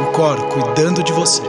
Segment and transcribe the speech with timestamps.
[0.00, 1.42] O Cor cuidando de você.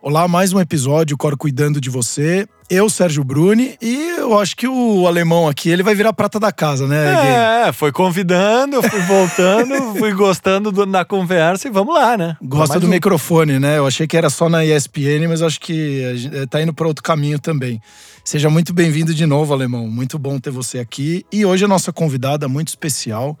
[0.00, 2.46] Olá, mais um episódio, Cor cuidando de você.
[2.70, 6.50] Eu, Sérgio Bruni, e eu acho que o alemão aqui, ele vai virar prata da
[6.50, 7.14] casa, né?
[7.14, 7.68] Gui?
[7.68, 12.36] É, foi convidando, fui voltando, fui gostando do, da conversa e vamos lá, né?
[12.42, 12.90] Gosta do um.
[12.90, 13.78] microfone, né?
[13.78, 17.02] Eu achei que era só na ESPN, mas acho que eh, tá indo para outro
[17.02, 17.80] caminho também.
[18.24, 19.88] Seja muito bem-vindo de novo, alemão.
[19.88, 21.24] Muito bom ter você aqui.
[21.32, 23.38] E hoje a nossa convidada muito especial.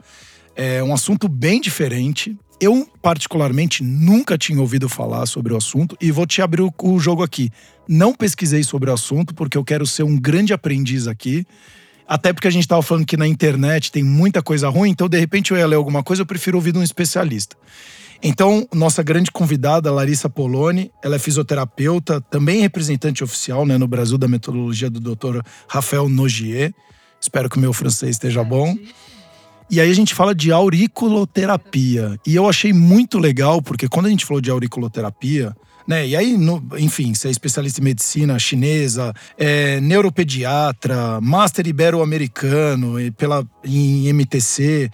[0.54, 2.36] É um assunto bem diferente.
[2.58, 6.98] Eu, particularmente, nunca tinha ouvido falar sobre o assunto e vou te abrir o, o
[6.98, 7.50] jogo aqui.
[7.86, 11.46] Não pesquisei sobre o assunto porque eu quero ser um grande aprendiz aqui.
[12.08, 15.18] Até porque a gente estava falando que na internet tem muita coisa ruim, então de
[15.18, 17.56] repente eu ia ler alguma coisa, eu prefiro ouvir de um especialista.
[18.22, 24.16] Então, nossa grande convidada, Larissa Poloni, ela é fisioterapeuta, também representante oficial né, no Brasil
[24.16, 25.40] da metodologia do Dr.
[25.68, 26.72] Rafael Nogier.
[27.20, 28.74] Espero que o meu francês esteja bom.
[29.70, 32.18] E aí a gente fala de auriculoterapia.
[32.26, 35.54] E eu achei muito legal, porque quando a gente falou de auriculoterapia,
[35.86, 36.06] né?
[36.06, 43.10] E aí, no- enfim, você é especialista em medicina chinesa, é neuropediatra, master ibero-americano e
[43.10, 44.90] pela, em MTC.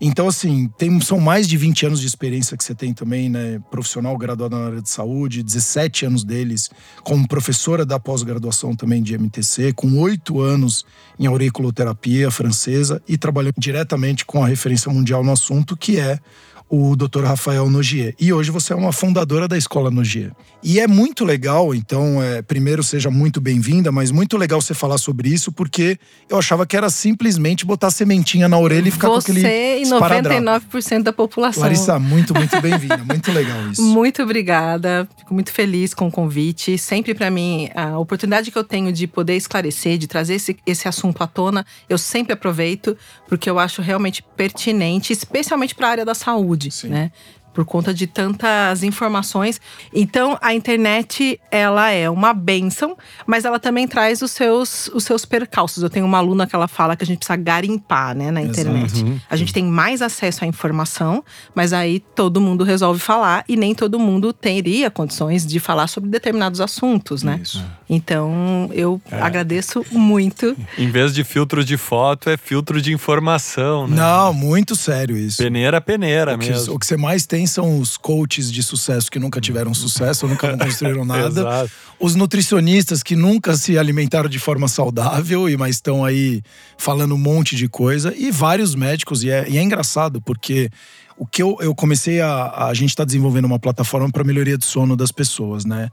[0.00, 3.60] Então, assim, tem, são mais de 20 anos de experiência que você tem também, né?
[3.70, 6.70] Profissional graduado na área de saúde, 17 anos deles
[7.02, 10.84] como professora da pós-graduação também de MTC, com oito anos
[11.18, 16.18] em auriculoterapia francesa e trabalhando diretamente com a referência mundial no assunto, que é
[16.68, 17.24] o Dr.
[17.24, 18.14] Rafael Nogier.
[18.18, 20.32] E hoje você é uma fundadora da Escola Nogier.
[20.62, 24.98] E é muito legal, então, é, primeiro seja muito bem-vinda, mas muito legal você falar
[24.98, 25.96] sobre isso, porque
[26.28, 29.82] eu achava que era simplesmente botar sementinha na orelha e ficar com aquele Você e
[29.82, 30.40] esparadrapo.
[30.40, 31.62] 99% da população.
[31.62, 32.98] Larissa, muito, muito bem-vinda.
[32.98, 33.82] Muito legal isso.
[33.82, 36.76] Muito obrigada, fico muito feliz com o convite.
[36.78, 40.88] Sempre para mim, a oportunidade que eu tenho de poder esclarecer, de trazer esse, esse
[40.88, 42.96] assunto à tona, eu sempre aproveito,
[43.28, 46.88] porque eu acho realmente pertinente, especialmente para a área da saúde, Sim.
[46.88, 47.10] né?
[47.56, 49.58] Por conta de tantas informações.
[49.90, 55.24] Então, a internet, ela é uma benção, mas ela também traz os seus, os seus
[55.24, 55.82] percalços.
[55.82, 58.60] Eu tenho uma aluna que ela fala que a gente precisa garimpar, né, na Exato.
[58.60, 59.22] internet.
[59.30, 61.24] A gente tem mais acesso à informação,
[61.54, 66.10] mas aí todo mundo resolve falar e nem todo mundo teria condições de falar sobre
[66.10, 67.40] determinados assuntos, né?
[67.42, 67.64] Isso.
[67.88, 70.54] Então eu agradeço muito.
[70.76, 73.96] Em vez de filtro de foto, é filtro de informação, né?
[73.96, 75.38] Não, muito sério isso.
[75.38, 76.74] Peneira, peneira O que, mesmo.
[76.74, 80.56] o que você mais tem são os coaches de sucesso que nunca tiveram sucesso, nunca
[80.58, 81.68] construíram nada.
[81.98, 86.42] Os nutricionistas que nunca se alimentaram de forma saudável, e mas estão aí
[86.76, 88.14] falando um monte de coisa.
[88.16, 90.70] E vários médicos, e é, e é engraçado, porque
[91.16, 92.66] o que eu, eu comecei a.
[92.68, 95.88] A gente está desenvolvendo uma plataforma para melhoria de sono das pessoas, né?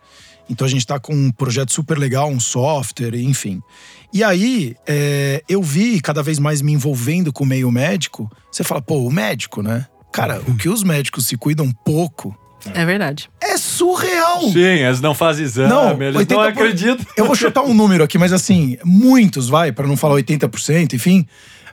[0.49, 3.61] Então a gente está com um projeto super legal, um software, enfim.
[4.11, 8.29] E aí é, eu vi cada vez mais me envolvendo com o meio médico.
[8.51, 9.87] Você fala, pô, o médico, né?
[10.13, 12.37] Cara, o que os médicos se cuidam pouco
[12.73, 13.29] É verdade.
[13.41, 14.41] é surreal.
[14.43, 17.05] Sim, eles não fazem exame, Não, eles 80 não acreditam.
[17.17, 21.25] Eu vou chutar um número aqui, mas assim, muitos, vai, para não falar 80%, enfim.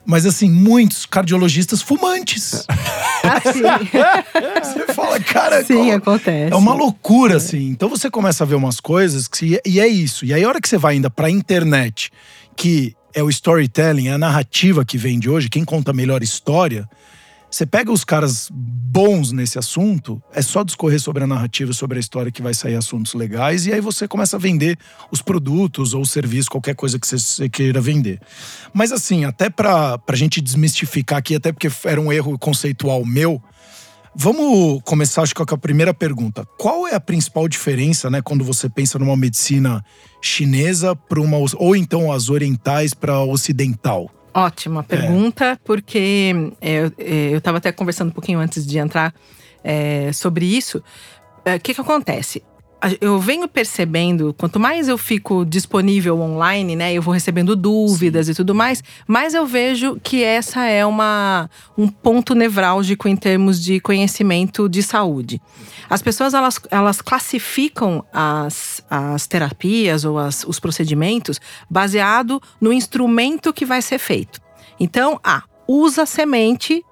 [0.06, 2.65] Mas assim, muitos cardiologistas fumantes.
[3.23, 3.61] Assim,
[4.62, 6.53] Você fala, cara, sim, qual- acontece.
[6.53, 7.69] é uma loucura, assim.
[7.69, 10.25] Então você começa a ver umas coisas que, e é isso.
[10.25, 12.11] E aí, a hora que você vai ainda pra internet,
[12.57, 16.22] que é o storytelling, é a narrativa que vem de hoje, quem conta a melhor
[16.22, 16.89] história,
[17.50, 22.00] você pega os caras bons nesse assunto, é só discorrer sobre a narrativa, sobre a
[22.00, 24.78] história que vai sair assuntos legais, e aí você começa a vender
[25.11, 28.21] os produtos ou o serviço, qualquer coisa que você- queira vender.
[28.72, 33.43] Mas assim, até pra, pra gente desmistificar aqui, até porque era um erro conceitual meu,
[34.12, 36.44] Vamos começar, acho que com a primeira pergunta.
[36.59, 39.84] Qual é a principal diferença, né, quando você pensa numa medicina
[40.21, 44.10] chinesa para uma ou então as orientais para ocidental?
[44.33, 49.13] Ótima pergunta, porque é, eu- é, eu estava até conversando um pouquinho antes de entrar
[49.65, 50.83] é, sobre isso.
[51.45, 52.43] É, O que, que acontece?
[53.01, 56.95] Eu venho percebendo, quanto mais eu fico disponível online, né?
[56.95, 61.87] Eu vou recebendo dúvidas e tudo mais, mais eu vejo que essa é uma, um
[61.89, 65.41] ponto nevrálgico em termos de conhecimento de saúde.
[65.91, 71.39] As pessoas elas, elas classificam as, as terapias ou as, os procedimentos
[71.69, 74.41] baseado no instrumento que vai ser feito.
[74.78, 76.83] Então, ah, usa semente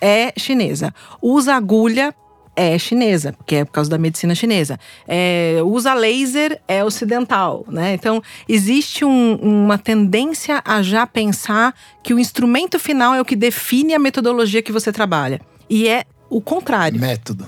[0.00, 0.92] é chinesa,
[1.22, 2.14] usa agulha
[2.56, 4.80] é chinesa, porque é por causa da medicina chinesa.
[5.06, 7.92] É, usa laser é ocidental, né?
[7.94, 13.36] Então existe um- uma tendência a já pensar que o instrumento final é o que
[13.36, 15.40] define a metodologia que você trabalha.
[15.68, 17.00] E é o contrário.
[17.00, 17.46] Método.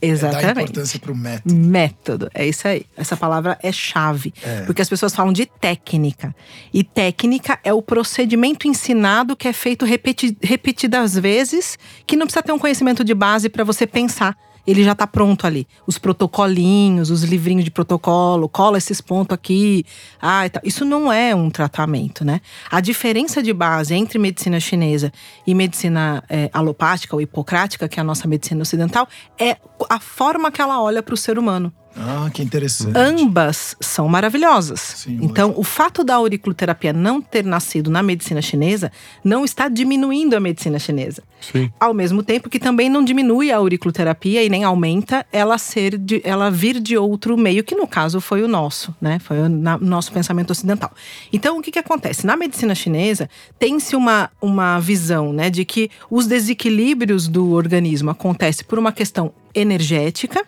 [0.00, 0.44] Exatamente.
[0.44, 1.54] É dar importância pro método.
[1.54, 2.86] Método, é isso aí.
[2.96, 4.32] Essa palavra é chave.
[4.42, 4.62] É.
[4.62, 6.34] Porque as pessoas falam de técnica.
[6.72, 12.42] E técnica é o procedimento ensinado que é feito repeti repetidas vezes, que não precisa
[12.42, 14.36] ter um conhecimento de base para você pensar.
[14.66, 15.66] Ele já está pronto ali.
[15.86, 19.84] Os protocolinhos, os livrinhos de protocolo, cola esses pontos aqui.
[20.20, 20.42] Ah.
[20.62, 22.40] Isso não é um tratamento, né?
[22.70, 25.12] A diferença de base entre medicina chinesa
[25.46, 29.08] e medicina é, alopática ou hipocrática, que é a nossa medicina ocidental,
[29.38, 29.56] é
[29.88, 31.72] a forma que ela olha para o ser humano.
[32.00, 32.96] Ah, que interessante.
[32.96, 34.80] Ambas são maravilhosas.
[34.80, 38.92] Sim, então, o fato da auriculoterapia não ter nascido na medicina chinesa
[39.24, 41.22] não está diminuindo a medicina chinesa.
[41.40, 41.70] Sim.
[41.78, 46.20] Ao mesmo tempo que também não diminui a auriculoterapia e nem aumenta ela ser de,
[46.24, 49.18] ela vir de outro meio, que no caso foi o nosso, né?
[49.18, 50.92] Foi o na- nosso pensamento ocidental.
[51.32, 52.26] Então, o que, que acontece?
[52.26, 53.28] Na medicina chinesa,
[53.58, 59.32] tem-se uma, uma visão né, de que os desequilíbrios do organismo acontecem por uma questão
[59.54, 60.44] energética,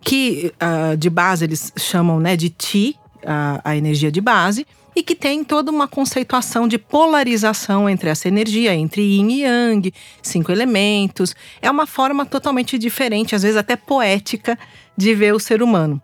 [0.00, 5.02] que ah, de base eles chamam né, de Qi, a, a energia de base, e
[5.02, 9.92] que tem toda uma conceituação de polarização entre essa energia, entre yin e yang,
[10.22, 11.34] cinco elementos.
[11.62, 14.58] É uma forma totalmente diferente, às vezes até poética,
[14.96, 16.02] de ver o ser humano.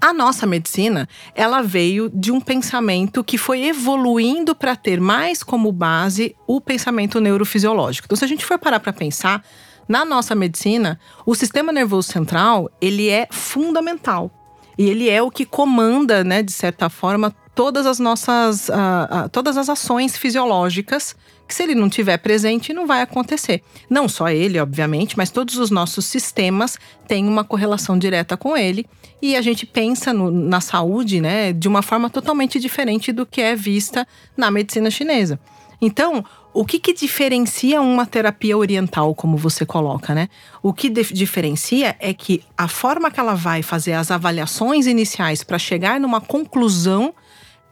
[0.00, 5.70] A nossa medicina, ela veio de um pensamento que foi evoluindo para ter mais como
[5.70, 8.06] base o pensamento neurofisiológico.
[8.06, 9.44] Então, se a gente for parar para pensar,
[9.90, 14.30] na nossa medicina, o sistema nervoso central, ele é fundamental.
[14.78, 19.28] E ele é o que comanda, né, de certa forma, todas as nossas, ah, ah,
[19.28, 21.16] todas as ações fisiológicas
[21.48, 23.64] que se ele não tiver presente, não vai acontecer.
[23.90, 26.78] Não só ele, obviamente, mas todos os nossos sistemas
[27.08, 28.86] têm uma correlação direta com ele.
[29.20, 33.40] E a gente pensa no- na saúde, né, de uma forma totalmente diferente do que
[33.40, 34.06] é vista
[34.36, 35.40] na medicina chinesa.
[35.82, 40.28] Então, o que, que diferencia uma terapia oriental, como você coloca, né?
[40.62, 45.44] O que dif- diferencia é que a forma que ela vai fazer as avaliações iniciais
[45.44, 47.14] para chegar numa conclusão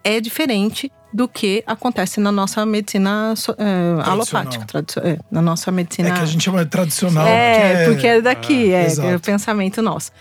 [0.05, 6.11] é diferente do que acontece na nossa medicina é, alopática, é, na nossa medicina.
[6.11, 7.27] É que a gente chama de tradicional.
[7.27, 9.09] É, porque é daqui, é, exato.
[9.09, 10.13] é o pensamento nosso.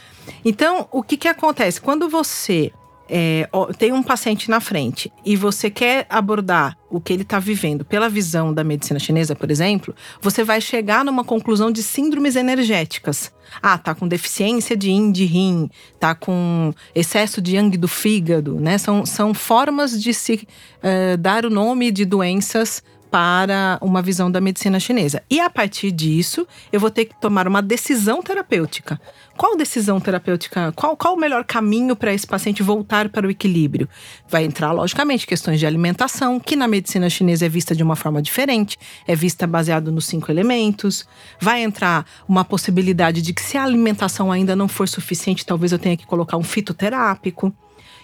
[0.43, 1.79] Então, o que que acontece?
[1.79, 2.71] Quando você
[3.09, 7.83] é, tem um paciente na frente e você quer abordar o que ele está vivendo
[7.83, 13.31] pela visão da medicina chinesa, por exemplo, você vai chegar numa conclusão de síndromes energéticas.
[13.61, 15.69] Ah, tá com deficiência de yin de rim,
[15.99, 18.77] tá com excesso de yang do fígado, né?
[18.77, 20.47] São, são formas de se
[20.83, 25.23] eh, dar o nome de doenças para uma visão da medicina chinesa.
[25.29, 28.99] E a partir disso, eu vou ter que tomar uma decisão terapêutica.
[29.37, 30.71] Qual decisão terapêutica?
[30.75, 33.87] Qual, qual o melhor caminho para esse paciente voltar para o equilíbrio?
[34.27, 38.19] Vai entrar, logicamente, questões de alimentação, que na medicina chinesa é vista de uma forma
[38.19, 41.07] diferente, é vista baseado nos cinco elementos.
[41.39, 45.77] Vai entrar uma possibilidade de que, se a alimentação ainda não for suficiente, talvez eu
[45.77, 47.53] tenha que colocar um fitoterápico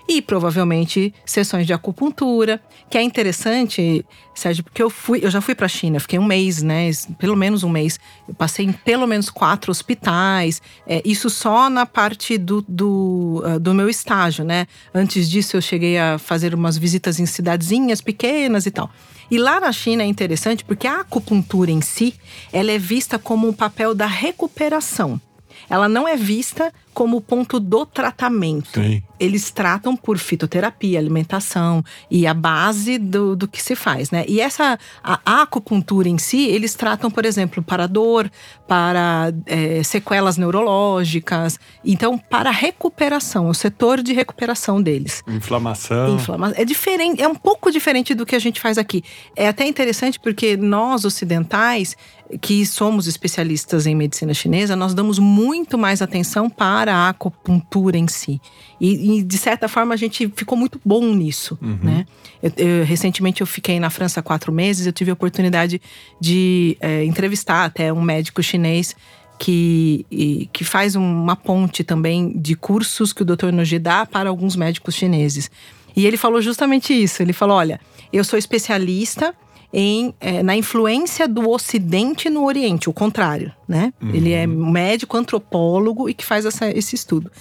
[0.08, 4.06] e provavelmente sessões de acupuntura, que é interessante,
[4.36, 7.36] Sérgio, porque eu fui, eu já fui para a China, fiquei um mês, né, pelo
[7.36, 12.38] menos um mês, eu passei em pelo menos quatro hospitais, é, isso só na parte
[12.38, 14.68] do, do, ah, do meu estágio, né?
[14.94, 18.92] Antes disso eu cheguei a fazer umas visitas em cidadezinhas pequenas e tal.
[19.32, 22.14] E lá na China é interessante porque a acupuntura em si,
[22.52, 25.20] ela é vista como um papel da recuperação.
[25.70, 29.02] Ela não é vista como o ponto do tratamento Sim.
[29.20, 34.24] eles tratam por fitoterapia, alimentação e a base do, do que se faz, né?
[34.28, 38.30] E essa a, a acupuntura em si, eles tratam, por exemplo, para dor,
[38.68, 45.24] para é, sequelas neurológicas, então para recuperação, o setor de recuperação deles.
[45.28, 46.16] Inflamação.
[46.16, 49.04] Inflama- É diferente, é um pouco diferente do que a gente faz aqui.
[49.36, 51.96] É até interessante porque nós ocidentais,
[52.42, 58.08] que somos especialistas em medicina chinesa, nós damos muito mais atenção para a acupuntura em
[58.08, 58.42] si.
[58.80, 62.06] E, e, de certa forma a gente ficou muito bom nisso, né?
[62.42, 65.82] Eu- eu- recentemente eu fiquei na França há quatro meses, eu tive a oportunidade
[66.20, 68.96] de é, entrevistar até um médico chinês
[69.40, 73.52] que, e- que faz uma ponte também de cursos que o Dr.
[73.52, 75.50] Noji dá para alguns médicos chineses.
[75.96, 77.22] E ele falou justamente isso.
[77.22, 77.80] Ele falou: olha,
[78.12, 79.34] eu sou especialista
[79.76, 83.92] em, eh, na influência do Ocidente no Oriente, o contrário, né?
[84.02, 87.32] Ele é médico, antropólogo e que faz essa- esse estudo.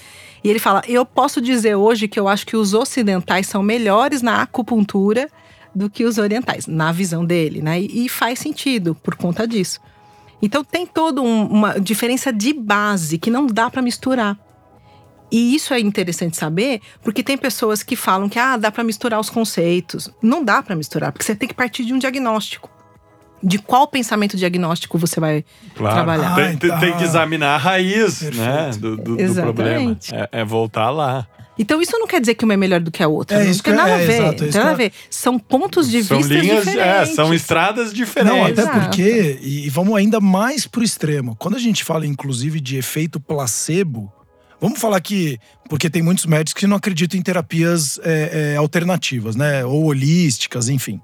[0.42, 4.22] E ele fala: eu posso dizer hoje que eu acho que os ocidentais são melhores
[4.22, 5.28] na acupuntura
[5.74, 7.80] do que os orientais, na visão dele, né?
[7.80, 9.78] E, e faz sentido por conta disso.
[10.40, 14.36] Então tem toda um- uma diferença de base que não dá para misturar.
[15.32, 19.18] E isso é interessante saber, porque tem pessoas que falam que ah, dá para misturar
[19.18, 20.10] os conceitos.
[20.22, 22.70] Não dá para misturar, porque você tem que partir de um diagnóstico.
[23.44, 25.96] de qual pensamento diagnóstico você vai Claro.
[25.96, 26.36] trabalhar.
[26.36, 26.98] Tem, tem- Ah, tem tá.
[26.98, 30.10] que examinar a raiz né, do, do- do Exatamente.
[30.10, 30.28] problema.
[30.32, 31.26] É, é voltar lá.
[31.58, 33.38] Então isso não quer dizer que uma é melhor do que a outra.
[33.40, 34.12] É não isso tem nada é, a ver.
[34.22, 34.92] exato, é tem nada a eu- ver.
[35.10, 36.86] São pontos de são vista linhas, diferentes.
[37.10, 38.32] é, são estradas diferentes.
[38.38, 38.78] Não, até Exato.
[38.80, 41.34] porque, e e vamos ainda mais pro extremo.
[41.34, 44.12] Quando a gente fala, inclusive, de efeito placebo,
[44.62, 45.38] vamos falar que.
[45.68, 49.64] Porque tem muitos médicos que não acreditam em terapias é, é, alternativas, né?
[49.64, 51.00] Ou holísticas, enfim.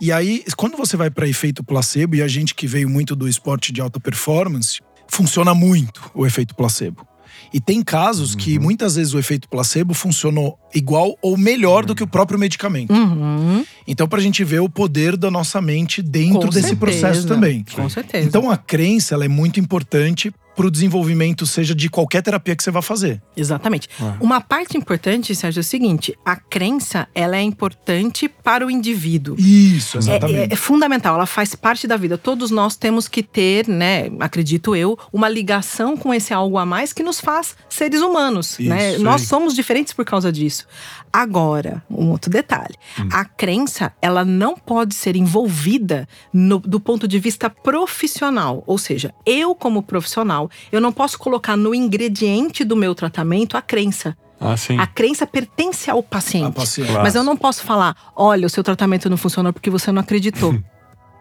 [0.00, 3.28] E aí, quando você vai para efeito placebo, e a gente que veio muito do
[3.28, 7.06] esporte de alta performance, funciona muito o efeito placebo.
[7.52, 12.02] E tem casos que muitas vezes o efeito placebo funcionou igual ou melhor do que
[12.02, 12.92] o próprio medicamento.
[12.92, 16.76] Uhum, Então, pra gente ver o poder da nossa mente dentro com desse certeza.
[16.76, 17.64] processo também.
[17.74, 18.26] Com certeza.
[18.26, 22.70] Então, a crença ela é muito importante pro desenvolvimento, seja de qualquer terapia que você
[22.72, 23.22] vá fazer.
[23.36, 23.88] Exatamente.
[24.00, 24.14] É.
[24.20, 29.36] Uma parte importante, Sérgio, é o seguinte: a crença ela é importante para o indivíduo.
[29.38, 30.50] Isso, É, exatamente.
[30.50, 32.18] é- é fundamental, ela faz parte da vida.
[32.18, 36.92] Todos nós temos que ter, né, acredito eu, uma ligação com esse algo a mais
[36.92, 38.58] que nos faz seres humanos.
[38.58, 38.96] Isso, né?
[38.96, 39.02] sim.
[39.04, 40.66] Nós somos diferentes por causa disso.
[41.12, 43.08] Agora, um outro detalhe: Hum.
[43.12, 48.64] a crença ela não pode ser envolvida no- do ponto de vista profissional.
[48.66, 53.62] Ou seja, eu, como profissional, eu não posso colocar no ingrediente do meu tratamento a
[53.62, 54.16] crença.
[54.40, 54.78] Ah, sim.
[54.78, 56.54] A crença pertence ao paciente.
[56.54, 56.92] paciente.
[56.92, 60.56] Mas eu não posso falar, olha, o seu tratamento não funcionou porque você não acreditou.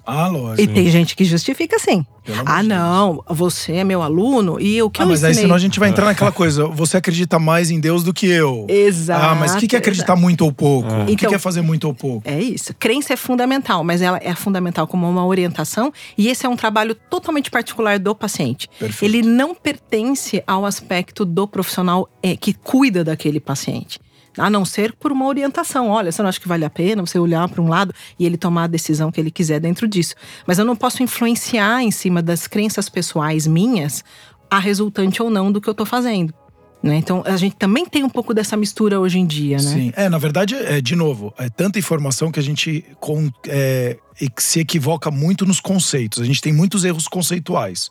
[0.08, 0.62] Ah, lógico.
[0.62, 2.06] e tem gente que justifica assim.
[2.46, 5.44] Ah, não, você é meu aluno e o que Ah, eu mas aí ensinei…
[5.46, 6.66] senão a gente vai entrar naquela coisa.
[6.68, 8.66] Você acredita mais em Deus do que eu.
[8.70, 9.26] Exato.
[9.26, 10.88] Ah, mas o que que é acreditar muito ou pouco?
[10.90, 12.28] O que Então- que é fazer muito ou pouco?
[12.30, 12.74] É isso.
[12.78, 16.96] Crença é fundamental, mas ela é fundamental como uma orientação e esse é um trabalho
[16.96, 18.68] totalmente particular do paciente.
[18.80, 19.04] Perfeito.
[19.16, 24.00] Ele não pertence ao aspecto do profissional eh, que cuida daquele paciente.
[24.38, 25.90] A não ser por uma orientação.
[25.90, 28.38] Olha, você não acha que vale a pena você olhar para um lado e ele
[28.38, 30.16] tomar a decisão que ele quiser dentro disso.
[30.46, 34.04] Mas eu não posso influenciar em cima das crenças pessoais minhas
[34.50, 36.34] a resultante ou não do que eu tô fazendo.
[36.82, 36.96] Né?
[36.98, 39.64] Então, a gente também tem um pouco dessa mistura hoje em dia, né?
[39.74, 39.94] Sim.
[39.96, 43.98] É, na verdade, é, de novo, é tanta informação que a gente com- é,
[44.38, 46.22] se equivoca muito nos conceitos.
[46.22, 47.90] A gente tem muitos erros conceituais.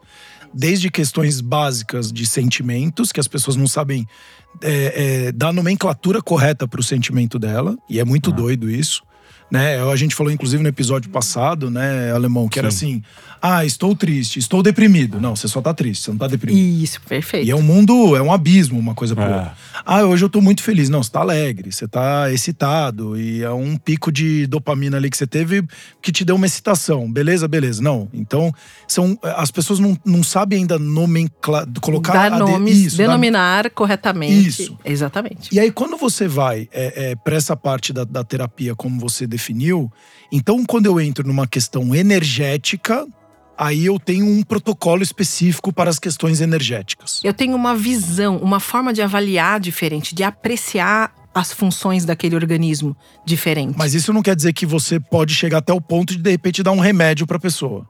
[0.54, 4.06] Desde questões básicas de sentimentos, que as pessoas não sabem
[4.62, 9.02] é, é, dar a nomenclatura correta para o sentimento dela, e é muito doido isso.
[9.50, 9.80] Né?
[9.80, 13.00] A gente falou, inclusive, no episódio passado, né, Alemão, que era assim:
[13.40, 15.20] ah, estou triste, estou deprimido.
[15.20, 16.82] Não, você só tá triste, você não tá deprimido.
[16.82, 17.46] Isso, perfeito.
[17.46, 19.28] E é um mundo, é um abismo, uma coisa pra É.
[19.36, 19.54] outra.
[19.84, 20.88] Ah, hoje eu tô muito feliz.
[20.88, 23.16] Não, você tá alegre, você tá excitado.
[23.20, 25.62] E é um pico de dopamina ali que você teve
[26.02, 27.08] que te deu uma excitação.
[27.10, 27.80] Beleza, beleza.
[27.80, 28.08] Não.
[28.12, 28.52] Então,
[28.88, 33.04] são, as pessoas não, não sabem ainda nomenclar, colocar dar a de- nomes, isso, dar-
[33.04, 34.48] denominar corretamente.
[34.48, 34.76] Isso.
[34.84, 35.54] Exatamente.
[35.54, 39.24] E aí, quando você vai é, é, para essa parte da, da terapia, como você
[39.36, 39.92] definiu,
[40.32, 43.06] então quando eu entro numa questão energética,
[43.56, 47.20] aí eu tenho um protocolo específico para as questões energéticas.
[47.22, 52.96] Eu tenho uma visão, uma forma de avaliar diferente, de apreciar as funções daquele organismo
[53.24, 53.74] diferente.
[53.76, 56.62] Mas isso não quer dizer que você pode chegar até o ponto de de repente
[56.62, 57.86] dar um remédio para pessoa.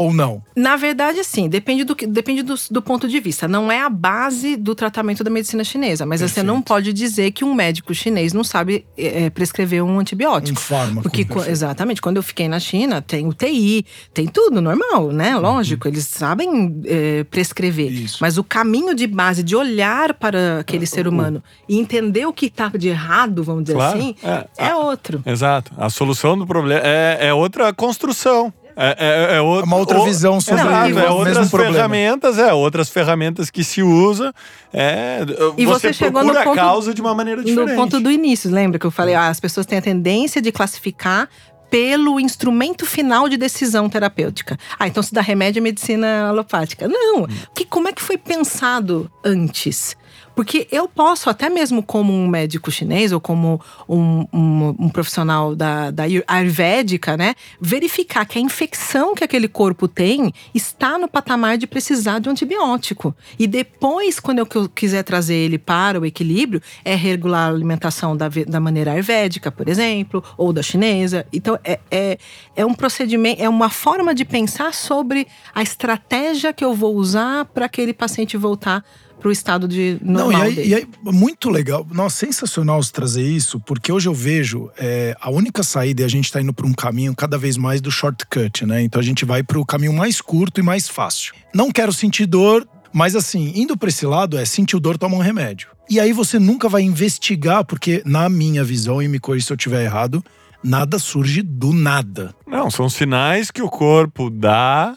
[0.00, 0.42] Ou não.
[0.56, 3.46] Na verdade, sim, depende, do, depende do, do ponto de vista.
[3.46, 6.68] Não é a base do tratamento da medicina chinesa, mas você não Perfeito.
[6.68, 10.58] pode dizer que um médico chinês não sabe é, prescrever um Um antibiótico.
[10.58, 11.02] fármaco.
[11.02, 11.50] Porque, perfeito.
[11.50, 15.36] exatamente, quando eu fiquei na China, tem UTI, tem tudo normal, né?
[15.36, 17.92] Lógico, eles sabem é, prescrever.
[17.92, 18.18] Isso.
[18.22, 22.46] Mas o caminho de base de olhar para aquele ser humano e entender o que
[22.46, 24.46] está de errado, vamos dizer Claro, assim, é.
[24.56, 25.22] é, outro.
[25.26, 25.72] Exato.
[25.76, 28.50] A solução do problema é, é outra construção.
[28.80, 31.74] É, é, é É uma outra visão sobre Exato, o é mesmo outras problema.
[31.74, 34.32] ferramentas, é outras ferramentas que se usa.
[34.72, 35.20] É,
[35.58, 37.70] E você, chegou no ponto, a causa de uma maneira diferente.
[37.70, 39.14] No ponto do início, lembra que eu falei?
[39.14, 41.28] Ah, as pessoas têm a tendência de classificar
[41.70, 44.58] pelo instrumento final de decisão terapêutica.
[44.78, 46.88] Ah, então se dá remédio é medicina alopática.
[46.88, 47.26] Não.
[47.54, 49.96] Que, como é que foi pensado antes?
[50.40, 55.54] Porque eu posso, até mesmo como um médico chinês ou como um, um- um profissional
[55.54, 57.34] da, da ayurvédica, né?
[57.60, 62.32] Verificar que a infecção que aquele corpo tem está no patamar de precisar de um
[62.32, 63.14] antibiótico.
[63.38, 68.30] E depois, quando eu quiser trazer ele para o equilíbrio, é regular a alimentação da,
[68.46, 71.26] da maneira ayurvédica, por exemplo, ou da chinesa.
[71.34, 72.18] Então, é, é,
[72.56, 77.44] é um procedimento, é uma forma de pensar sobre a estratégia que eu vou usar
[77.44, 78.82] para aquele paciente voltar
[79.20, 80.68] para o estado de Não, normal e aí, dele.
[80.68, 81.86] e aí, muito legal.
[81.92, 86.08] Nossa, sensacional você trazer isso, porque hoje eu vejo é, a única saída e a
[86.08, 88.82] gente tá indo por um caminho cada vez mais do shortcut, né?
[88.82, 91.34] Então a gente vai pro caminho mais curto e mais fácil.
[91.54, 95.20] Não quero sentir dor, mas assim, indo pra esse lado é sentiu dor, toma um
[95.20, 95.68] remédio.
[95.88, 99.56] E aí você nunca vai investigar, porque na minha visão, e me corrija se eu
[99.56, 100.24] estiver errado,
[100.62, 102.34] Nada surge do nada.
[102.46, 104.96] Não, são sinais que o corpo dá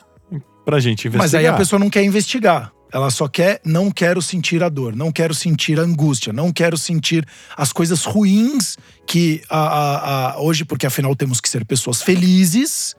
[0.65, 1.23] pra gente investigar.
[1.23, 2.71] Mas aí a pessoa não quer investigar.
[2.93, 6.77] Ela só quer, não quero sentir a dor, não quero sentir a angústia, não quero
[6.77, 12.03] sentir as coisas ruins que a, a, a, hoje, porque afinal temos que ser pessoas
[12.03, 12.95] felizes.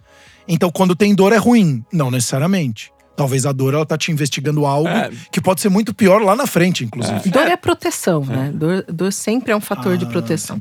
[0.48, 1.84] Então, quando tem dor é ruim.
[1.92, 2.92] Não necessariamente.
[3.16, 5.08] Talvez a dor ela tá te investigando algo É.
[5.30, 7.30] que pode ser muito pior lá na frente, inclusive.
[7.30, 8.50] Dor é proteção, né?
[8.52, 10.60] Dor, dor sempre é um fator de Ah, proteção.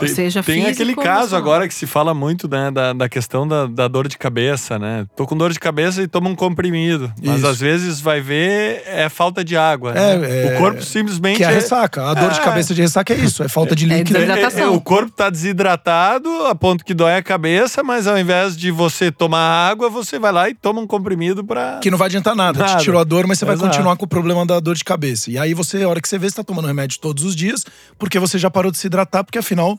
[0.00, 1.40] Ou seja, Tem físico aquele caso emocional.
[1.40, 5.06] agora que se fala muito, né, da, da questão da, da dor de cabeça, né?
[5.16, 7.12] Tô com dor de cabeça e toma um comprimido.
[7.22, 7.46] Mas Isso.
[7.46, 9.92] às vezes vai ver, é falta de água.
[9.92, 10.46] É, né?
[10.52, 11.38] é- O corpo simplesmente.
[11.38, 12.04] Que é a é- ressaca.
[12.10, 12.42] A dor de É.
[12.42, 14.18] cabeça de ressaca é isso, é falta de É líquido.
[14.18, 18.56] É, é, o corpo tá desidratado a ponto que dói a cabeça, mas ao invés
[18.56, 21.78] de você tomar água, você vai lá e toma um comprimido pra.
[21.82, 22.58] Que não vai adiantar nada.
[22.58, 22.76] Nada.
[22.78, 23.68] Te tirou a dor, mas você vai Exato.
[23.70, 25.30] continuar com o problema da dor de cabeça.
[25.30, 27.64] E aí você, a hora que você vê, você tá tomando remédio todos os dias,
[27.98, 29.78] porque você já parou de se hidratar, porque afinal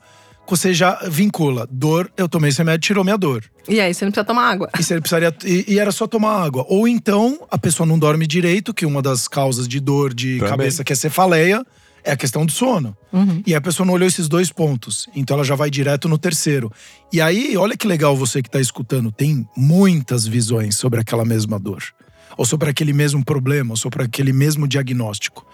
[0.55, 1.67] você já vincula.
[1.71, 3.43] Dor, eu tomei esse remédio, tirou minha dor.
[3.67, 4.69] E aí você não precisa tomar água.
[4.77, 6.65] E, você precisaria, e, e era só tomar água.
[6.67, 10.49] Ou então a pessoa não dorme direito, que uma das causas de dor de Também.
[10.49, 11.65] cabeça, que é cefaleia,
[12.03, 12.95] é a questão do sono.
[13.45, 15.07] E a pessoa não olhou esses dois pontos.
[15.15, 16.71] Então ela já vai direto no terceiro.
[17.11, 21.59] E aí, olha que legal você que tá escutando, tem muitas visões sobre aquela mesma
[21.59, 21.83] dor.
[22.37, 25.45] Ou sobre aquele mesmo problema, ou sobre aquele mesmo diagnóstico.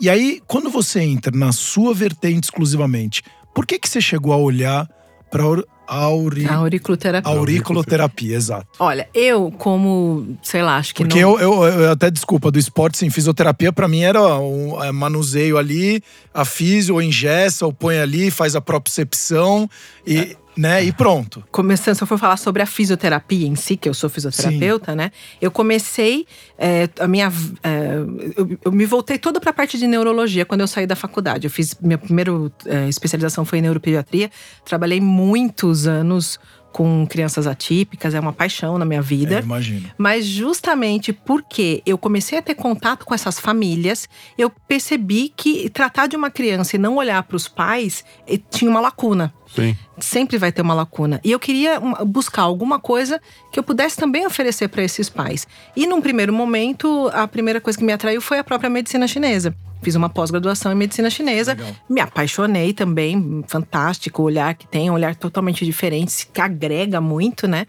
[0.00, 3.22] E aí, quando você entra na sua vertente exclusivamente,
[3.58, 4.88] por que, que você chegou a olhar
[5.28, 6.46] para a auri...
[6.46, 7.28] Auriculoterapia.
[7.28, 8.36] auriculoterapia?
[8.36, 8.68] Exato.
[8.78, 11.40] Olha, eu como, sei lá, acho que Porque não…
[11.40, 15.58] eu, eu, eu até desculpa, do esporte sem fisioterapia, pra mim era um é, manuseio
[15.58, 16.00] ali,
[16.32, 19.68] a fisio, ou engessa, ou põe ali, faz a propriocepção
[20.06, 21.44] e, né, e pronto.
[21.52, 25.12] Começando, se eu for falar sobre a fisioterapia em si, que eu sou fisioterapeuta, né?
[25.40, 26.26] Eu comecei
[26.58, 27.32] é, a minha.
[27.62, 27.94] é,
[28.36, 31.46] eu, eu me voltei toda para a parte de neurologia quando eu saí da faculdade.
[31.46, 31.76] Eu fiz.
[31.80, 32.32] Minha primeira
[32.66, 34.30] é, especialização foi em neuropediatria.
[34.64, 36.40] Trabalhei muitos anos
[36.72, 39.36] com crianças atípicas, é uma paixão na minha vida.
[39.36, 39.90] É, imagino.
[39.96, 46.06] Mas justamente porque eu comecei a ter contato com essas famílias, eu percebi que tratar
[46.06, 49.32] de uma criança e não olhar para os pais eh, tinha uma lacuna.
[49.54, 49.76] Sim.
[49.98, 51.20] Sempre vai ter uma lacuna.
[51.24, 53.20] E eu queria uma- buscar alguma coisa
[53.52, 55.46] que eu pudesse também oferecer para esses pais.
[55.74, 59.54] E num primeiro momento, a primeira coisa que me atraiu foi a própria medicina chinesa.
[59.80, 61.52] Fiz uma pós-graduação em medicina chinesa.
[61.54, 61.72] Legal.
[61.88, 67.46] Me apaixonei também, fantástico o olhar que tem, um olhar totalmente diferente, que agrega muito,
[67.46, 67.64] né?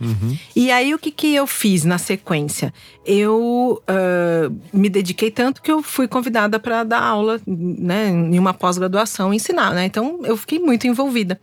[0.55, 2.73] E aí o que, que eu fiz na sequência?
[3.05, 8.55] Eu ah, me dediquei tanto que eu fui convidada para dar aula, né, em uma
[8.55, 9.85] pós-graduação, ensinar, né?
[9.85, 11.39] Então eu fiquei muito envolvida.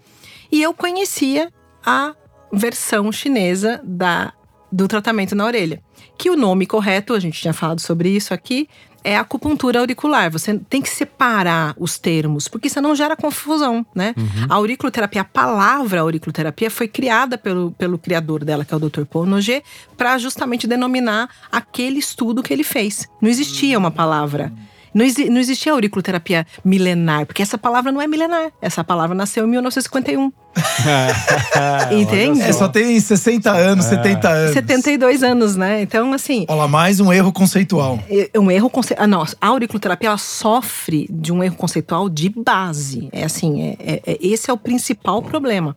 [0.50, 1.52] E eu conhecia
[1.84, 2.14] a
[2.52, 4.32] versão chinesa da,
[4.70, 5.82] do tratamento na orelha.
[6.18, 8.68] Que o nome correto, a gente tinha falado sobre isso aqui,
[9.06, 10.28] é acupuntura auricular.
[10.32, 14.14] Você tem que separar os termos, porque senão gera confusão, né?
[14.48, 19.04] A auriculoterapia, a palavra auriculoterapia foi criada pelo, pelo criador dela, que é o Dr.
[19.04, 19.62] Paul Noget,
[19.96, 23.08] para justamente denominar aquele estudo que ele fez.
[23.22, 24.52] Não existia uma palavra.
[24.96, 28.50] Não, exi- não existia auriculoterapia milenar, porque essa palavra não é milenar.
[28.62, 30.32] Essa palavra nasceu em 1951.
[31.92, 32.40] Entende?
[32.42, 34.52] É, só tem 60 anos, 70 anos.
[34.54, 35.82] 72 anos, né?
[35.82, 37.98] Então, assim, Olha lá, mais um erro conceitual.
[38.08, 39.04] é um erro conceitual.
[39.04, 43.08] Ah, nossa, a auriculoterapia ela sofre de um erro conceitual de base.
[43.12, 45.76] É assim, é, é- é- esse é o principal problema.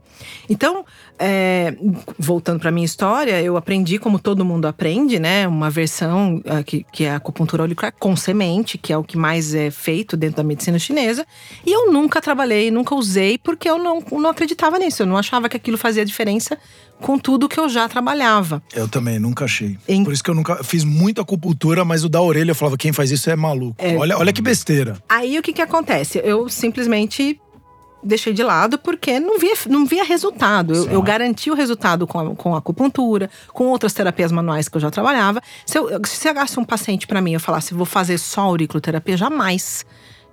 [0.49, 0.85] Então,
[1.17, 1.75] é,
[2.17, 5.47] voltando para minha história, eu aprendi como todo mundo aprende, né?
[5.47, 9.17] Uma versão ah, que, que é a acupuntura auricular com semente, que é o que
[9.17, 11.25] mais é feito dentro da medicina chinesa.
[11.65, 15.01] E eu nunca trabalhei, nunca usei, porque eu não, não acreditava nisso.
[15.03, 16.58] Eu não achava que aquilo fazia diferença
[17.01, 18.62] com tudo que eu já trabalhava.
[18.75, 19.77] Eu também, nunca achei.
[19.88, 22.77] Em- Por isso que eu nunca fiz muita acupuntura, mas o da orelha eu falava,
[22.77, 23.75] quem faz isso é maluco.
[23.97, 24.97] Olha, olha que besteira.
[25.08, 26.21] Aí o que que acontece?
[26.23, 27.39] Eu simplesmente
[28.01, 30.73] deixei de lado porque não via, não via resultado.
[30.73, 34.77] Eu, eu garanti o resultado com a, com a acupuntura, com outras terapias manuais que
[34.77, 35.41] eu já trabalhava.
[35.65, 39.17] Se, eu, se chegasse um paciente para mim e eu falasse, vou fazer só auriculoterapia,
[39.17, 39.86] jamais.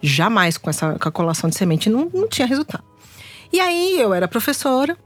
[0.02, 2.84] Jamais com essa com colação de semente, não, não tinha resultado.
[3.52, 4.96] E aí eu era professora,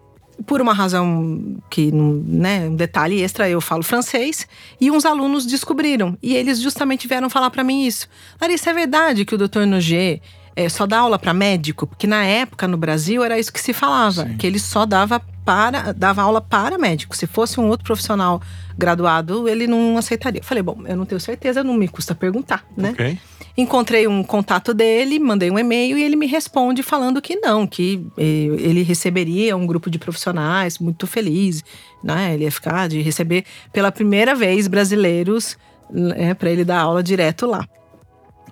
[0.47, 4.47] por uma razão que, né, um detalhe extra, eu falo francês,
[4.81, 6.17] e uns alunos descobriram.
[6.23, 8.09] E eles justamente vieram falar pra mim isso.
[8.41, 9.67] Larissa, é verdade que o Dr.
[9.67, 10.23] Noget
[10.57, 11.87] eh, só dá aula pra médico?
[11.87, 15.93] Porque na época, no Brasil, era isso que se falava, que ele só dava para
[15.93, 17.17] dava aula para médico.
[17.17, 18.41] Se fosse um outro profissional
[18.79, 20.41] graduado, ele não aceitaria.
[20.41, 22.91] Eu falei, bom, eu não tenho certeza, não me custa perguntar, né?
[22.91, 23.19] Ok.
[23.61, 28.07] Encontrei um contato dele, mandei um e-mail e ele me responde falando que não, que
[28.17, 28.23] eh,
[28.59, 31.63] ele receberia um grupo de profissionais muito feliz,
[32.03, 32.33] né?
[32.33, 35.59] Ele ia ficar de receber pela primeira vez brasileiros
[35.91, 37.69] né, para ele dar aula direto lá.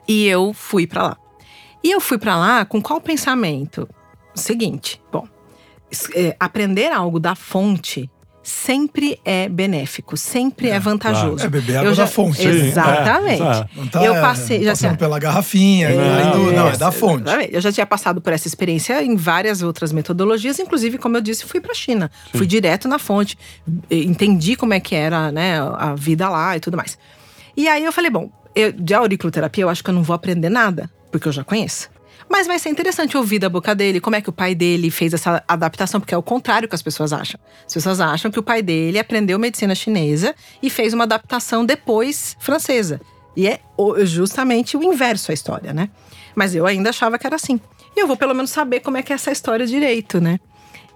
[0.07, 1.17] E eu fui para lá.
[1.83, 3.89] E eu fui para lá com qual pensamento?
[4.37, 5.27] O seguinte, bom,
[6.15, 8.11] é, aprender algo da fonte
[8.49, 11.37] sempre é benéfico, sempre é, é vantajoso.
[11.37, 11.47] Claro.
[11.47, 12.47] É beber água já, da fonte.
[12.47, 13.43] Exatamente.
[13.43, 17.23] É, não tá, eu passei já tinha, pela garrafinha, não, não, é da fonte.
[17.23, 17.55] Exatamente.
[17.55, 21.45] Eu já tinha passado por essa experiência em várias outras metodologias, inclusive, como eu disse,
[21.45, 22.11] fui para a China.
[22.33, 22.39] Sim.
[22.39, 23.39] Fui direto na fonte,
[23.91, 26.99] entendi como é que era, né, a vida lá e tudo mais.
[27.57, 30.49] E aí eu falei, bom, eu, de auriculoterapia eu acho que eu não vou aprender
[30.49, 31.91] nada, porque eu já conheço.
[32.29, 35.13] Mas vai ser interessante ouvir da boca dele como é que o pai dele fez
[35.13, 37.39] essa adaptação, porque é o contrário que as pessoas acham.
[37.67, 42.37] As pessoas acham que o pai dele aprendeu medicina chinesa e fez uma adaptação depois
[42.41, 43.01] francesa.
[43.37, 43.61] E é
[44.05, 45.91] justamente o inverso a história, né?
[46.35, 47.61] Mas eu ainda achava que era assim.
[47.97, 50.41] E eu vou pelo menos saber como é que é essa história direito, né?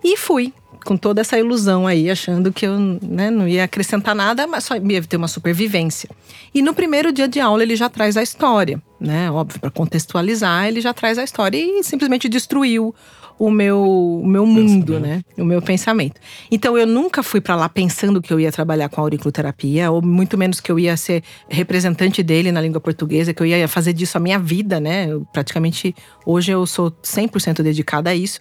[0.03, 0.53] E fui
[0.85, 4.77] com toda essa ilusão aí, achando que eu né, não ia acrescentar nada, mas só
[4.77, 6.09] ia ter uma supervivência.
[6.55, 9.31] E no primeiro dia de aula ele já traz a história, né?
[9.31, 12.95] Óbvio, para contextualizar, ele já traz a história e simplesmente destruiu
[13.38, 15.23] o meu, o meu mundo, né?
[15.37, 16.21] O meu pensamento.
[16.51, 20.38] Então eu nunca fui para lá pensando que eu ia trabalhar com auriculoterapia, ou muito
[20.38, 24.16] menos que eu ia ser representante dele na língua portuguesa, que eu ia fazer disso
[24.16, 25.07] a minha vida, né?
[25.11, 28.40] Eu, praticamente hoje eu sou 100% dedicada a isso.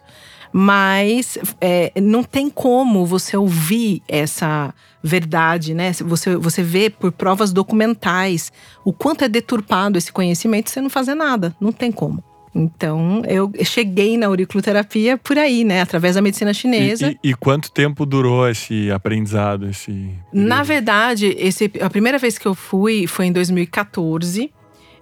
[0.54, 5.94] Mas é, não tem como você ouvir essa verdade, né?
[5.94, 8.52] Você, você vê por provas documentais
[8.84, 11.56] o quanto é deturpado esse conhecimento sem não fazer nada.
[11.60, 12.24] Não tem como.
[12.54, 15.82] Então, eu cheguei na auriculoterapia por aí, né?
[15.82, 17.12] Através da medicina chinesa.
[17.12, 19.70] E, e, e quanto tempo durou esse aprendizado?
[19.70, 24.52] Esse Na verdade, esse, a primeira vez que eu fui foi em 2014.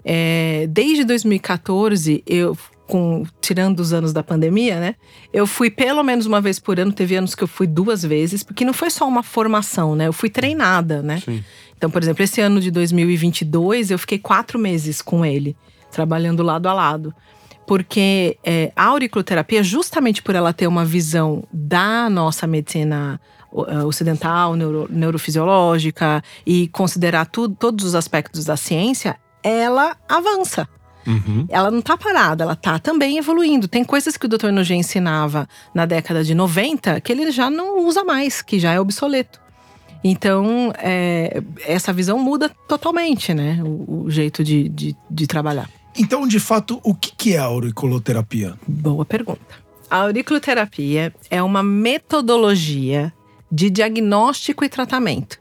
[0.05, 2.55] É, desde 2014, eu
[2.89, 4.95] com tirando os anos da pandemia, né?
[5.31, 8.41] Eu fui pelo menos uma vez por ano, teve anos que eu fui duas vezes,
[8.41, 10.07] porque não foi só uma formação, né?
[10.07, 11.21] Eu fui treinada, né?
[11.23, 11.43] Sim.
[11.77, 15.55] Então, por exemplo, esse ano de 2022 eu fiquei quatro meses com ele,
[15.91, 17.13] trabalhando lado a lado.
[17.67, 23.21] Porque é, a auriculoterapia, justamente por ela ter uma visão da nossa medicina
[23.67, 30.67] é, ocidental, neuro, neurofisiológica e considerar tudo, todos os aspectos da ciência, ela avança.
[31.09, 31.45] Uhum.
[31.49, 33.67] Ela não está parada, ela está também evoluindo.
[33.67, 34.51] Tem coisas que o Dr.
[34.51, 38.79] Nugent ensinava na década de 90 que ele já não usa mais, que já é
[38.79, 39.41] obsoleto.
[40.03, 43.59] Então, é, essa visão muda totalmente, né?
[43.63, 45.69] O, o jeito de, de, de, trabalhar.
[45.97, 48.53] Então, de fato, o que é a auriculoterapia?
[48.65, 49.41] Boa pergunta.
[49.89, 53.11] A auriculoterapia é uma metodologia
[53.51, 55.39] de diagnóstico e tratamento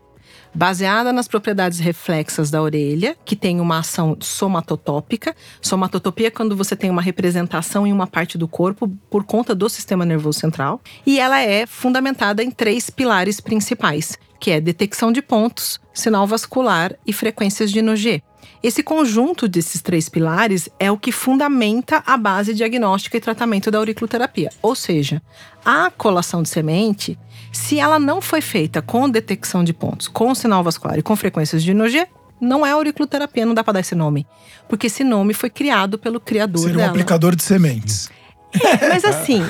[0.58, 5.32] baseada nas propriedades reflexas da orelha, que tem uma ação somatotópica.
[5.62, 9.68] Somatotopia é quando você tem uma representação em uma parte do corpo por conta do
[9.68, 10.80] sistema nervoso central.
[11.06, 16.92] E ela é fundamentada em três pilares principais, que é detecção de pontos, sinal vascular
[17.06, 18.20] e frequências de Nogier.
[18.60, 23.78] Esse conjunto desses três pilares é o que fundamenta a base diagnóstica e tratamento da
[23.78, 24.50] auriculoterapia.
[24.60, 25.22] Ou seja,
[25.64, 27.16] a colação de semente
[27.52, 31.62] se ela não foi feita com detecção de pontos, com sinal vascular e com frequências
[31.62, 32.08] de Nogier,
[32.40, 34.26] não é auriculoterapia, não dá para dar esse nome.
[34.68, 36.88] Porque esse nome foi criado pelo criador Seria dela.
[36.88, 38.08] um aplicador de sementes.
[38.52, 39.44] É, mas assim,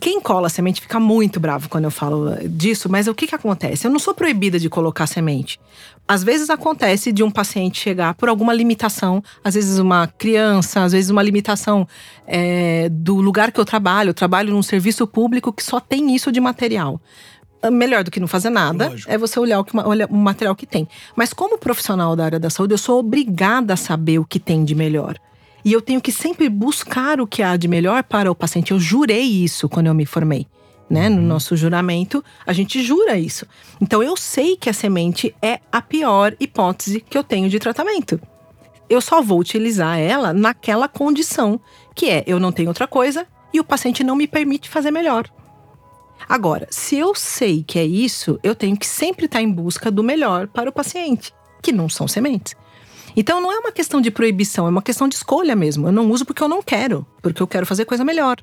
[0.00, 3.86] quem cola semente fica muito bravo quando eu falo disso, mas o que que acontece?
[3.86, 5.60] Eu não sou proibida de colocar semente.
[6.08, 10.92] Às vezes acontece de um paciente chegar por alguma limitação, às vezes uma criança, às
[10.92, 11.86] vezes uma limitação
[12.26, 14.10] é, do lugar que eu trabalho.
[14.10, 17.00] Eu trabalho num serviço público que só tem isso de material
[17.70, 19.10] melhor do que não fazer nada Lógico.
[19.10, 20.88] é você olhar o, que, olhar o material que tem.
[21.14, 24.64] Mas como profissional da área da saúde, eu sou obrigada a saber o que tem
[24.64, 25.16] de melhor.
[25.64, 28.72] E eu tenho que sempre buscar o que há de melhor para o paciente.
[28.72, 30.46] Eu jurei isso quando eu me formei.
[30.90, 31.08] Né?
[31.08, 31.26] No uhum.
[31.26, 33.46] nosso juramento, a gente jura isso.
[33.80, 38.20] Então eu sei que a semente é a pior hipótese que eu tenho de tratamento.
[38.90, 41.58] Eu só vou utilizar ela naquela condição,
[41.94, 45.30] que é eu não tenho outra coisa e o paciente não me permite fazer melhor.
[46.28, 50.02] Agora, se eu sei que é isso, eu tenho que sempre estar em busca do
[50.02, 51.32] melhor para o paciente,
[51.62, 52.54] que não são sementes.
[53.16, 55.88] Então não é uma questão de proibição, é uma questão de escolha mesmo.
[55.88, 58.36] Eu não uso porque eu não quero, porque eu quero fazer coisa melhor.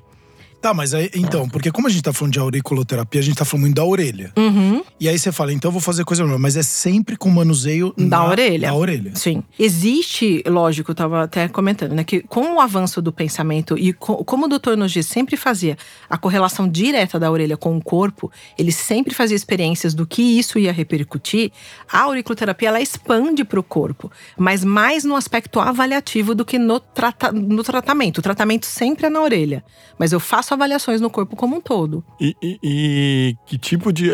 [0.60, 3.46] Tá, mas aí, então, porque como a gente tá falando de auriculoterapia, a gente tá
[3.46, 4.30] falando muito da orelha.
[4.36, 4.82] Uhum.
[5.00, 7.94] E aí você fala, então eu vou fazer coisa melhor, mas é sempre com manuseio
[7.96, 8.68] da na, orelha.
[8.68, 9.12] Da orelha.
[9.14, 9.42] Sim.
[9.58, 14.16] Existe, lógico, eu tava até comentando, né, que com o avanço do pensamento e com,
[14.16, 14.76] como o Dr.
[14.76, 15.78] Nogi sempre fazia
[16.10, 20.58] a correlação direta da orelha com o corpo, ele sempre fazia experiências do que isso
[20.58, 21.52] ia repercutir,
[21.90, 26.78] a auriculoterapia ela expande para o corpo, mas mais no aspecto avaliativo do que no,
[26.78, 28.18] trata, no tratamento.
[28.18, 29.64] O tratamento sempre é na orelha,
[29.98, 32.04] mas eu faço faço avaliações no corpo como um todo.
[32.20, 34.10] E, e, e que tipo de.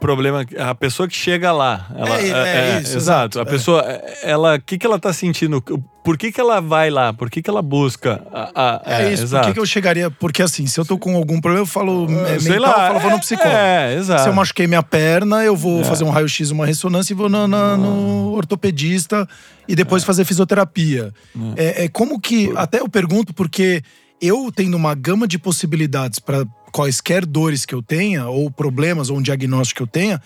[0.00, 3.44] problema, a pessoa que chega lá, ela, É, é isso, exato, A é.
[3.44, 3.80] pessoa,
[4.22, 5.60] ela, o que que ela tá sentindo?
[6.04, 7.12] Por que que ela vai lá?
[7.12, 8.24] Por que que ela busca?
[8.32, 9.48] A, a- É, isso, por exato.
[9.48, 10.08] que, que eu chegaria?
[10.10, 12.86] Porque assim, se eu tô com algum problema, eu falo é, Sei mental, lá, eu
[12.88, 13.56] falo, vou no psicólogo.
[13.56, 14.22] É, exato.
[14.22, 17.48] Se eu machuquei minha perna, eu vou fazer um raio-x, uma ressonância e vou na-
[17.48, 19.28] na- no ortopedista
[19.66, 21.12] e depois fazer fisioterapia.
[21.56, 22.52] É, é como que.
[22.56, 23.82] Até eu pergunto, porque
[24.20, 29.18] eu tendo uma gama de possibilidades para quaisquer dores que eu tenha, ou problemas, ou
[29.18, 30.22] um diagnóstico que eu tenha.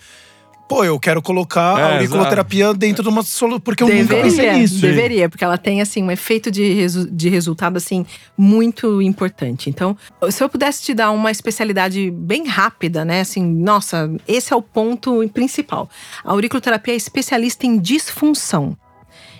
[0.67, 3.59] Pô, eu quero colocar É, a auriculoterapia dentro de uma solução.
[3.59, 4.79] Porque eu nunca pensei nisso.
[4.79, 8.05] deveria, porque ela tem assim um efeito de, resu- de resultado assim
[8.37, 9.69] muito importante.
[9.69, 9.95] Então,
[10.31, 14.61] se eu pudesse te dar uma especialidade bem rápida, né, assim, nossa, esse é o
[14.61, 15.89] ponto principal.
[16.23, 18.75] A auriculoterapia é especialista em disfunção.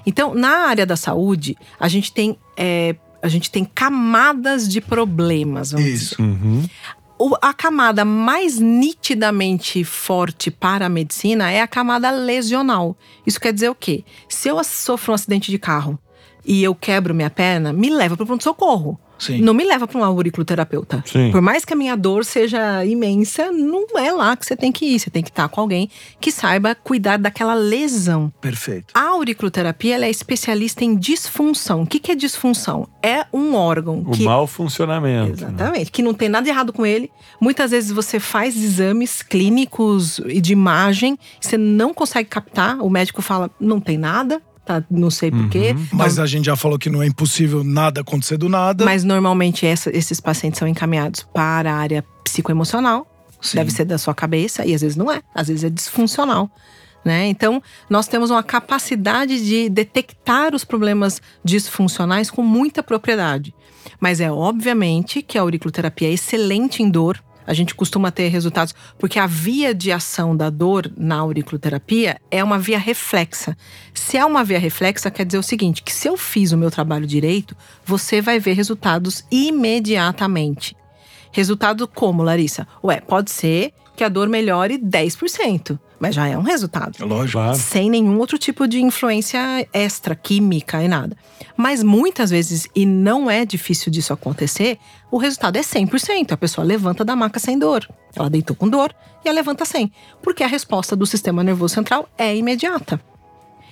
[0.05, 5.71] Então, na área da saúde, a gente tem é, a gente tem camadas de problemas,
[5.71, 6.03] vamos dizer.
[6.03, 6.21] Isso.
[6.21, 6.63] Uhum.
[7.17, 12.97] O- a camada mais nitidamente forte para a medicina é a camada lesional.
[13.25, 14.03] Isso quer dizer o quê?
[14.27, 15.97] Se eu sofro um acidente de carro
[16.45, 18.99] e eu quebro minha perna, me leva para o pronto-socorro.
[19.17, 19.41] Sim.
[19.41, 21.03] Não me leva para um auriculoterapeuta.
[21.05, 21.31] Sim.
[21.31, 24.85] Por mais que a minha dor seja imensa, não é lá que você tem que
[24.85, 24.99] ir.
[24.99, 28.31] Você tem que estar com alguém que saiba cuidar daquela lesão.
[28.41, 28.87] Perfeito.
[28.93, 31.83] A auriculoterapia ela é especialista em disfunção.
[31.83, 32.87] O que, que é disfunção?
[33.01, 35.27] É um órgão O que mau funcionamento.
[35.27, 35.33] né?
[35.33, 37.09] Exatamente, que não tem nada errado com ele.
[37.39, 43.21] Muitas vezes você faz exames clínicos e de imagem, você não consegue captar, o médico
[43.21, 44.83] fala, não tem nada, tá?
[44.89, 45.73] Não sei porquê.
[45.77, 45.87] Uhum.
[45.93, 48.83] Mas a gente já falou que não é impossível nada acontecer do nada.
[48.85, 53.07] Mas normalmente essa- esses pacientes são encaminhados para a área psicoemocional.
[53.41, 53.57] Sim.
[53.57, 56.49] Deve ser da sua cabeça, e às vezes não é, às vezes é disfuncional.
[57.03, 57.27] Né?
[57.27, 63.53] Então, nós temos uma capacidade de detectar os problemas disfuncionais com muita propriedade.
[63.99, 67.21] Mas é obviamente que a auriculoterapia é excelente em dor.
[67.45, 72.43] A gente costuma ter resultados, porque a via de ação da dor na auriculoterapia é
[72.43, 73.57] uma via reflexa.
[73.93, 76.71] Se é uma via reflexa, quer dizer o seguinte: que se eu fiz o meu
[76.71, 80.75] trabalho direito, você vai ver resultados imediatamente.
[81.31, 82.67] Resultado como, Larissa?
[82.83, 86.97] Ué, pode ser que a dor melhore 10%, mas já é um resultado.
[87.05, 87.39] Lógico.
[87.39, 87.57] Claro.
[87.57, 89.39] Sem nenhum outro tipo de influência
[89.71, 91.15] extra, química e nada.
[91.55, 94.77] Mas muitas vezes, e não é difícil disso acontecer,
[95.09, 96.33] o resultado é 100%.
[96.33, 97.87] A pessoa levanta da maca sem dor.
[98.13, 99.89] Ela deitou com dor e ela levanta sem.
[100.21, 102.99] Porque a resposta do sistema nervoso central é imediata.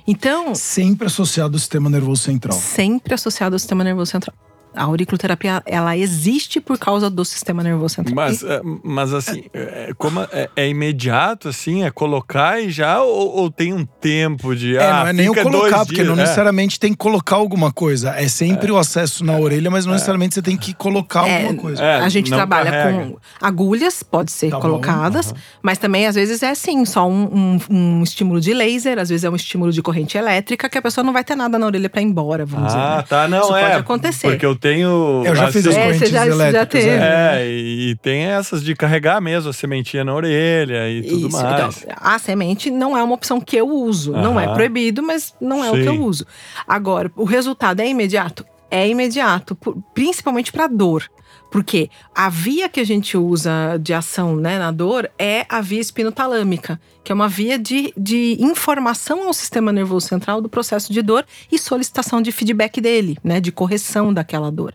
[0.07, 2.57] Então, Sempre associado ao sistema nervoso central.
[2.57, 4.35] sempre associado ao sistema nervoso central.
[4.73, 8.15] A auriculoterapia, ela existe por causa do sistema nervoso central.
[8.15, 13.35] Mas, é, mas assim, é, como é, é imediato, assim, é colocar e já, ou,
[13.35, 14.77] ou tem um tempo de.
[14.77, 16.17] É, ah, não é nem o colocar, porque dias, não é.
[16.19, 18.11] necessariamente tem que colocar alguma coisa.
[18.11, 21.61] É sempre o acesso na orelha, mas não necessariamente você tem que colocar É, alguma
[21.61, 21.83] coisa.
[21.83, 21.99] é.
[21.99, 22.97] a gente trabalha carrega.
[23.05, 27.23] com agulhas, pode ser Tá bom, colocadas, mas também às vezes é assim, só um,
[27.23, 27.59] um-
[27.99, 31.03] um estímulo de laser, às vezes é um estímulo de corrente elétrica, que a pessoa
[31.03, 32.79] não vai ter nada na orelha pra ir embora, vamos dizer.
[32.79, 33.03] Ah, né?
[33.07, 33.61] tá, não Isso é.
[33.63, 34.27] pode acontecer.
[34.29, 35.23] Porque eu tenho.
[35.25, 36.83] Eu já fiz as É, correntes você já- já elétricas.
[36.83, 36.89] teve.
[36.89, 37.35] é.
[37.41, 41.41] É, e, e tem essas de carregar mesmo a sementinha na orelha e tudo Isso,
[41.41, 41.83] mais.
[41.83, 44.13] então, a semente não é uma opção que eu uso.
[44.13, 44.53] Não é Aham.
[44.53, 45.87] proibido, mas não é o que Sim.
[45.87, 46.25] eu uso.
[46.67, 48.45] Agora, o resultado é imediato?
[48.69, 49.57] É imediato,
[49.93, 51.03] principalmente para dor.
[51.51, 55.81] Porque a via que a gente usa de ação né, na dor é a via
[55.81, 61.01] espinotalâmica, que é uma via de, de informação ao sistema nervoso central do processo de
[61.01, 64.73] dor e solicitação de feedback dele, né, de correção daquela dor.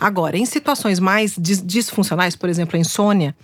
[0.00, 3.34] Agora, em situações mais dis- disfuncionais, por exemplo, a insônia,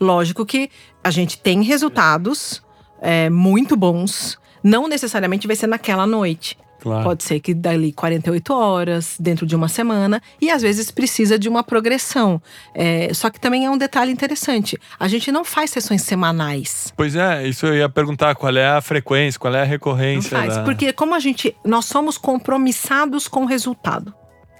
[0.00, 0.70] lógico que
[1.04, 2.62] a gente tem resultados
[3.02, 4.38] é, muito bons.
[4.64, 6.56] Não necessariamente vai ser naquela noite.
[6.80, 7.04] Claro.
[7.04, 11.48] Pode ser que dali 48 horas, dentro de uma semana, e às vezes precisa de
[11.48, 12.40] uma progressão.
[12.74, 16.92] É, só que também é um detalhe interessante: a gente não faz sessões semanais.
[16.96, 20.30] Pois é, isso eu ia perguntar qual é a frequência, qual é a Não recorrência.
[20.38, 20.56] faz.
[20.56, 21.54] da- Porque como a gente.
[21.64, 24.14] Nós somos compromissados com o resultado.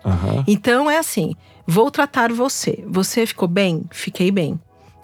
[0.05, 0.45] Aham.
[0.47, 1.35] Então é assim:
[1.67, 2.85] vou tratar você.
[2.87, 3.85] Você ficou bem?
[3.91, 4.59] Fiquei bem.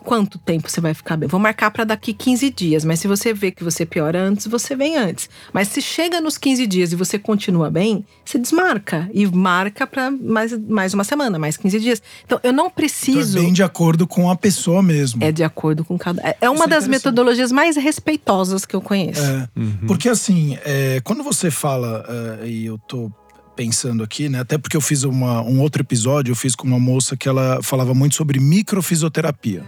[0.07, 1.29] Quanto tempo você vai ficar bem?
[1.29, 4.77] Vou marcar para daqui 15 dias, mas se você vê que você piora antes, você
[4.77, 5.29] vem antes.
[5.53, 10.09] Mas se chega nos 15 dias e você continua bem, você desmarca e marca para
[10.11, 12.01] mais, mais uma semana, mais 15 dias.
[12.25, 13.37] Então eu não Então preciso.
[13.39, 15.25] é bem de acordo com a pessoa mesmo.
[15.25, 16.23] É de acordo com cada.
[16.23, 16.91] é- É uma Isso é das interessante.
[16.91, 19.21] metodologias mais respeitosas que eu conheço.
[19.21, 19.49] É,
[19.89, 22.05] Porque assim, é, quando você fala,
[22.43, 23.11] é, e eu tô
[23.57, 24.39] pensando aqui, né?
[24.41, 27.61] Até porque eu fiz uma- um outro episódio, eu fiz com uma moça que ela
[27.63, 29.65] falava muito sobre microfisioterapia.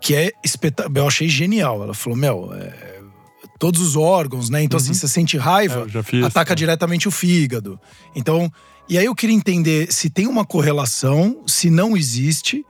[0.00, 0.98] Que é espetacular.
[1.02, 1.82] Eu achei genial.
[1.82, 3.00] Ela falou, meu, é,
[3.58, 4.62] todos os órgãos, né?
[4.62, 6.24] Então, assim, você sente É, raiva, já fiz.
[6.24, 7.80] ataca diretamente o fígado.
[8.14, 8.50] Então,
[8.88, 12.64] e aí eu queria entender se tem uma correlação, se não existe.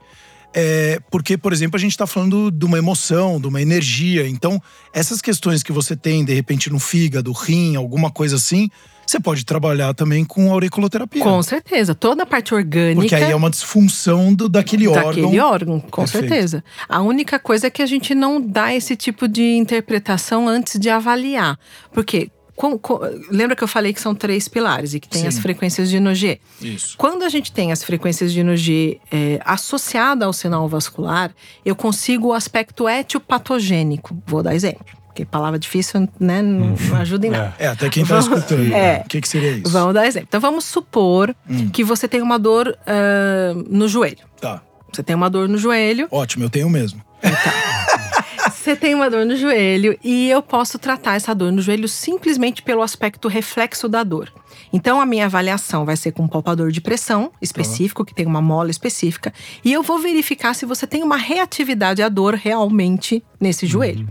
[0.53, 4.27] É, porque, por exemplo, a gente está falando de uma emoção, de uma energia.
[4.27, 4.59] Então,
[4.91, 8.69] essas questões que você tem, de repente, no fígado, rim, alguma coisa assim,
[9.07, 11.23] você pode trabalhar também com auriculoterapia.
[11.23, 11.95] Com certeza.
[11.95, 13.01] Toda a parte orgânica.
[13.01, 15.05] Porque aí é uma disfunção do, daquele órgão.
[15.23, 16.27] Daquele órgão, com Perfeito.
[16.29, 16.63] certeza.
[16.89, 20.89] A única coisa é que a gente não dá esse tipo de interpretação antes de
[20.89, 21.57] avaliar.
[21.91, 22.29] Porque.
[22.57, 25.27] com- com- lembra que eu falei que são três pilares e que tem Sim.
[25.27, 26.39] as frequências de Nogier?
[26.59, 26.97] Isso.
[26.97, 31.29] Quando a gente tem as frequências de Nogier é, associada ao sinal vascular,
[31.63, 34.17] eu consigo o aspecto etiopatogênico.
[34.25, 37.55] Vou dar exemplo, porque palavra difícil né, não, não ajuda em nada.
[37.57, 38.67] É, até quem tá Vamos- escutando.
[38.73, 39.01] É.
[39.03, 39.71] O que, que seria isso?
[39.71, 40.27] Vamos dar exemplo.
[40.29, 41.69] Então vamos supor Hum.
[41.69, 44.17] que você tem uma dor ah, no joelho.
[44.39, 44.61] Tá.
[44.93, 47.01] Você tem uma dor no joelho, Ótimo, eu tenho mesmo.
[48.51, 52.61] você tem uma dor no joelho e eu posso tratar essa dor no joelho simplesmente
[52.61, 54.31] pelo aspecto reflexo da dor.
[54.71, 58.41] Então a minha avaliação vai ser com um palpador de pressão específico, que tem uma
[58.41, 63.65] mola específica, e eu vou verificar se você tem uma reatividade à dor realmente nesse
[63.65, 64.07] joelho.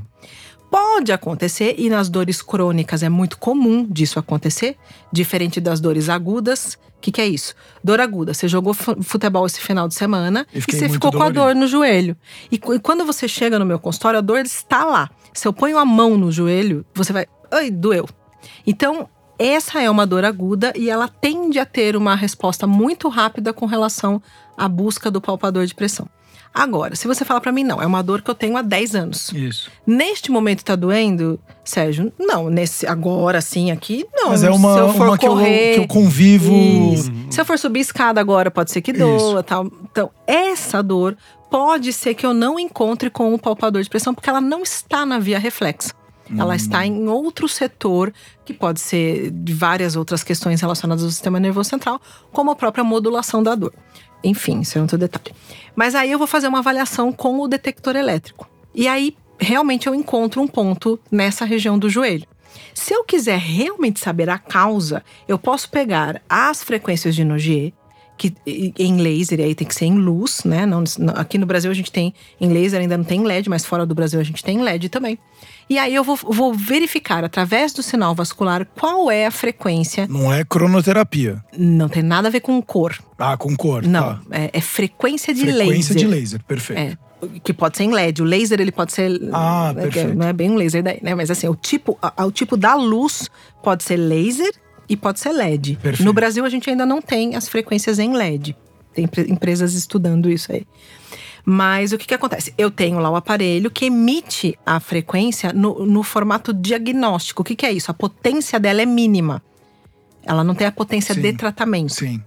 [0.70, 4.76] Pode acontecer, e nas dores crônicas é muito comum disso acontecer,
[5.12, 6.74] diferente das dores agudas.
[6.96, 7.54] O que, que é isso?
[7.84, 8.34] Dor aguda.
[8.34, 11.40] Você jogou fu- futebol esse final de semana E você ficou com a dolorido.
[11.40, 12.16] dor no joelho.
[12.50, 15.10] E, e quando você chega no meu consultório, a dor está lá.
[15.32, 17.26] Se eu ponho a mão no joelho, você vai.
[17.52, 18.08] Ai, doeu.
[18.66, 23.52] Então, essa é uma dor aguda e ela tende a ter uma resposta muito rápida
[23.52, 24.20] com relação
[24.56, 26.08] à busca do palpador de pressão.
[26.56, 28.94] Agora, se você falar pra mim, não, é uma dor que eu tenho há 10
[28.94, 29.30] anos.
[29.34, 29.70] Isso.
[29.86, 32.10] Neste momento tá doendo, Sérgio?
[32.18, 34.30] Não, nesse agora sim aqui, não.
[34.30, 36.54] Mas é uma, se eu for uma que, eu, correr, que eu convivo.
[36.94, 37.12] isso.
[37.30, 39.70] Se eu for subir escada agora, pode ser que doa, tal.
[39.84, 41.14] Então, essa dor
[41.50, 45.04] pode ser que eu não encontre com o palpador de pressão, porque ela não está
[45.04, 45.92] na via reflexa.
[46.36, 48.12] Ela está em outro setor,
[48.44, 52.00] que pode ser de várias outras questões relacionadas ao sistema nervoso central,
[52.32, 53.72] como a própria modulação da dor.
[54.24, 55.34] Enfim, isso é outro detalhe.
[55.74, 58.48] Mas aí eu vou fazer uma avaliação com o detector elétrico.
[58.74, 62.26] E aí, realmente, eu encontro um ponto nessa região do joelho.
[62.74, 67.72] Se eu quiser realmente saber a causa, eu posso pegar as frequências de Nogier,
[68.18, 70.64] que em laser, aí tem que ser em luz, né?
[70.64, 70.82] Não,
[71.14, 73.84] aqui no Brasil a gente tem em laser, ainda não tem em LED, mas fora
[73.84, 75.18] do Brasil a gente tem em LED também.
[75.68, 80.06] E aí eu vou, vou verificar através do sinal vascular qual é a frequência.
[80.08, 81.42] Não é cronoterapia.
[81.58, 82.96] Não tem nada a ver com cor.
[83.18, 83.82] Ah, com cor.
[83.82, 84.20] Não, tá.
[84.30, 85.96] é, é frequência de Frequência laser.
[85.96, 86.78] de laser, perfeito.
[86.80, 86.96] É,
[87.42, 88.22] que pode ser em LED.
[88.22, 89.10] O laser ele pode ser.
[89.32, 90.14] Ah, que perfeito.
[90.14, 91.14] Não é bem um laser daí, né?
[91.16, 93.28] Mas assim, o tipo, a- o tipo da luz
[93.62, 94.52] pode ser laser
[94.88, 95.78] e pode ser LED.
[95.82, 96.04] Perfeito.
[96.06, 98.54] No Brasil a gente ainda não tem as frequências em LED.
[98.94, 100.64] Tem empre- empresas estudando isso aí.
[101.48, 102.52] Mas o que, que acontece?
[102.58, 107.42] Eu tenho lá o aparelho que emite a frequência no, no formato diagnóstico.
[107.42, 107.88] O que, que é isso?
[107.88, 109.40] A potência dela é mínima.
[110.24, 111.22] Ela não tem a potência Sim.
[111.22, 111.94] de tratamento.
[111.94, 112.20] Sim.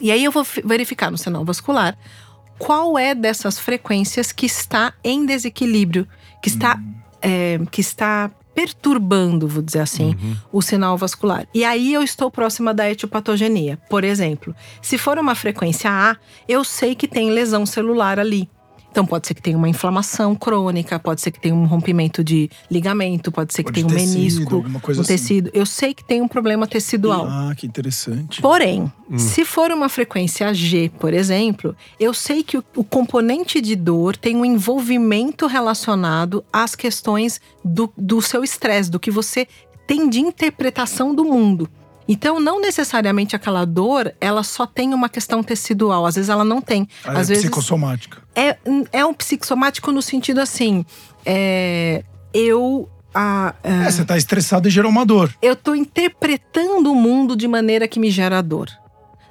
[0.00, 1.98] E aí eu vou fi- verificar no sinal vascular
[2.56, 6.06] qual é dessas frequências que está em desequilíbrio,
[6.40, 6.80] que está,
[7.20, 10.16] é, que está perturbando, vou dizer assim,
[10.52, 11.46] o sinal vascular.
[11.54, 13.78] E aí eu estou próxima da etiopatogenia.
[13.88, 16.16] Por exemplo, se for uma frequência A,
[16.48, 18.48] eu sei que tem lesão celular ali.
[18.92, 22.50] Então pode ser que tenha uma inflamação crônica, pode ser que tenha um rompimento de
[22.70, 25.14] ligamento, pode ser que Pode tenha um tecido, menisco, alguma coisa um assim.
[25.14, 25.50] tecido.
[25.54, 27.26] Eu sei que tem um problema tecidual.
[27.26, 28.42] Ah, que interessante.
[28.42, 33.74] Porém, se for uma frequência G, por exemplo, eu sei que o, o componente de
[33.74, 39.48] dor tem um envolvimento relacionado às questões do, do seu estresse, do que você
[39.86, 41.66] tem de interpretação do mundo.
[42.06, 46.04] Então, não necessariamente aquela dor, ela só tem uma questão tecidual.
[46.04, 46.86] Às vezes ela não tem.
[47.04, 48.21] Ah, Às é vezes psicossomática.
[48.34, 48.56] É,
[48.92, 50.84] é um psicossomático no sentido assim,
[51.24, 55.34] é, eu a, a- É, você tá estressado e gerou uma dor.
[55.42, 58.68] eu tô interpretando o mundo de maneira que me gera dor.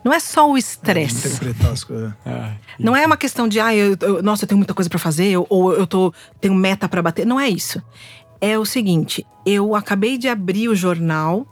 [0.04, 1.28] Não é só o estresse.
[1.28, 2.12] Interpretar as coisas.
[2.26, 4.98] Ah, Não é uma questão de, ah, eu, eu- nossa, eu tenho muita coisa pra
[4.98, 7.24] fazer, eu- ou eu tô, tenho meta pra bater.
[7.26, 7.80] Não é isso.
[8.40, 11.46] É o seguinte, eu acabei de abrir o jornal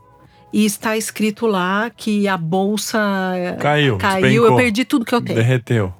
[0.52, 2.98] e está escrito lá que a bolsa
[3.36, 4.48] eh, Caiu, caiu, despencou.
[4.50, 5.38] eu perdi tudo que eu tenho.
[5.38, 5.94] derreteu.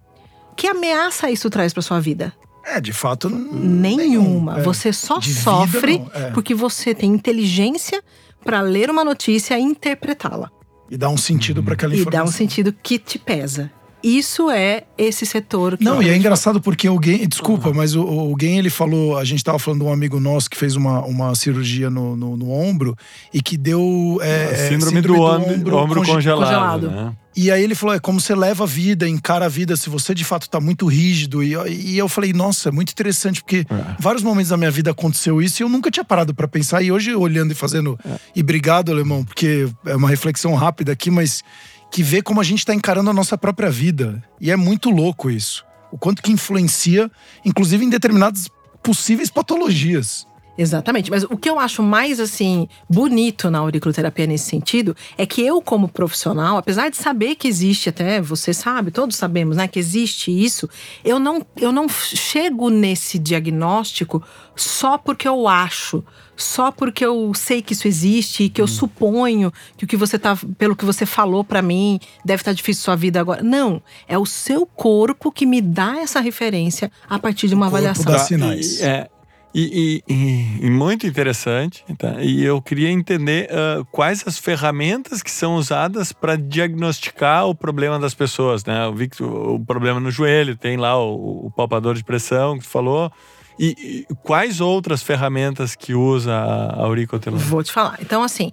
[0.60, 2.34] Que ameaça isso traz pra sua vida?
[2.66, 3.96] É, de fato, Nenhuma.
[3.98, 4.52] nenhum.
[4.58, 4.62] É.
[4.62, 6.32] Você só De vida, sofre não, é.
[6.32, 8.04] porque você tem inteligência
[8.44, 10.52] pra ler uma notícia e interpretá-la.
[10.90, 12.26] E dá um sentido para aquela E informação.
[12.26, 13.72] dá um sentido que te pesa.
[14.02, 17.28] Isso é esse setor que Não, e é engraçado porque alguém.
[17.28, 19.18] Desculpa, mas o, o Guen, ele falou.
[19.18, 22.38] A gente tava falando de um amigo nosso que fez uma, uma cirurgia no, no,
[22.38, 22.96] no ombro
[23.34, 24.18] e que deu.
[24.22, 26.44] é, é, síndrome, do, ombro, ombro conge- congelado.
[26.46, 26.92] congelado.
[26.92, 27.14] Né?
[27.36, 30.14] E aí ele falou: é como você leva a vida, encara a vida, se você
[30.16, 31.44] de fato tá muito rígido.
[31.44, 33.96] E, e eu falei: nossa, é muito interessante, porque É.
[34.00, 36.82] vários momentos da minha vida aconteceu isso e eu nunca tinha parado pra pensar.
[36.82, 38.00] E hoje, olhando e fazendo.
[38.36, 41.44] E obrigado, alemão, porque é uma reflexão rápida aqui, mas
[41.92, 44.24] que vê como a gente tá encarando a nossa própria vida.
[44.40, 45.66] E é muito louco isso.
[45.92, 47.10] O quanto que influencia,
[47.44, 48.48] inclusive em determinadas
[48.84, 50.28] possíveis patologias.
[50.60, 51.10] Exatamente.
[51.10, 55.62] Mas o que eu acho mais assim bonito na auriculoterapia nesse sentido é que eu,
[55.62, 60.30] como profissional, apesar de saber que existe, até você sabe, todos sabemos, né, que existe
[60.30, 60.70] isso,
[61.02, 64.22] eu não, eu não chego nesse diagnóstico
[64.54, 66.04] só porque eu acho,
[66.36, 68.68] só porque eu sei que isso existe e que eu hum.
[68.68, 72.56] suponho que o que você tá, pelo que você falou para mim, deve estar tá
[72.56, 73.42] difícil sua vida agora.
[73.42, 77.70] Não, é o seu corpo que me dá essa referência a partir de uma o
[77.70, 78.12] avaliação.
[78.12, 78.82] Dá sinais.
[78.82, 79.10] É,
[79.54, 81.84] e, e, e, muito interessante.
[81.98, 82.22] Tá?
[82.22, 87.98] E eu queria entender uh, quais as ferramentas que são usadas para diagnosticar o problema
[87.98, 88.64] das pessoas.
[88.64, 88.86] Né?
[88.86, 92.64] Eu vi que o, problema no joelho, tem lá o, o palpador de pressão que
[92.64, 93.12] tu falou.
[93.58, 97.46] E, e, quais outras ferramentas que usa a auriculoterapia?
[97.46, 97.98] Vou te falar.
[98.00, 98.52] Então, assim,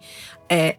[0.49, 0.77] é,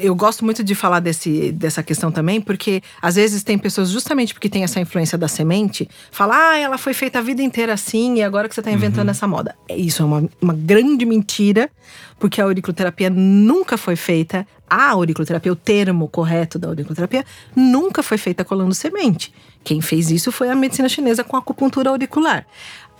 [0.00, 4.32] eu gosto muito de falar desse, dessa questão também, porque às vezes tem pessoas, justamente
[4.32, 8.16] porque tem essa influência da semente, falam, ah, ela foi feita a vida inteira assim
[8.16, 9.10] e agora que você está inventando uhum.
[9.10, 9.54] essa moda.
[9.68, 11.70] Isso é uma, uma grande mentira,
[12.18, 17.24] porque a auriculoterapia nunca foi feita, a auriculoterapia, o termo correto da auriculoterapia,
[17.54, 19.32] nunca foi feita colando semente.
[19.64, 22.46] Quem fez isso foi a medicina chinesa com a acupuntura auricular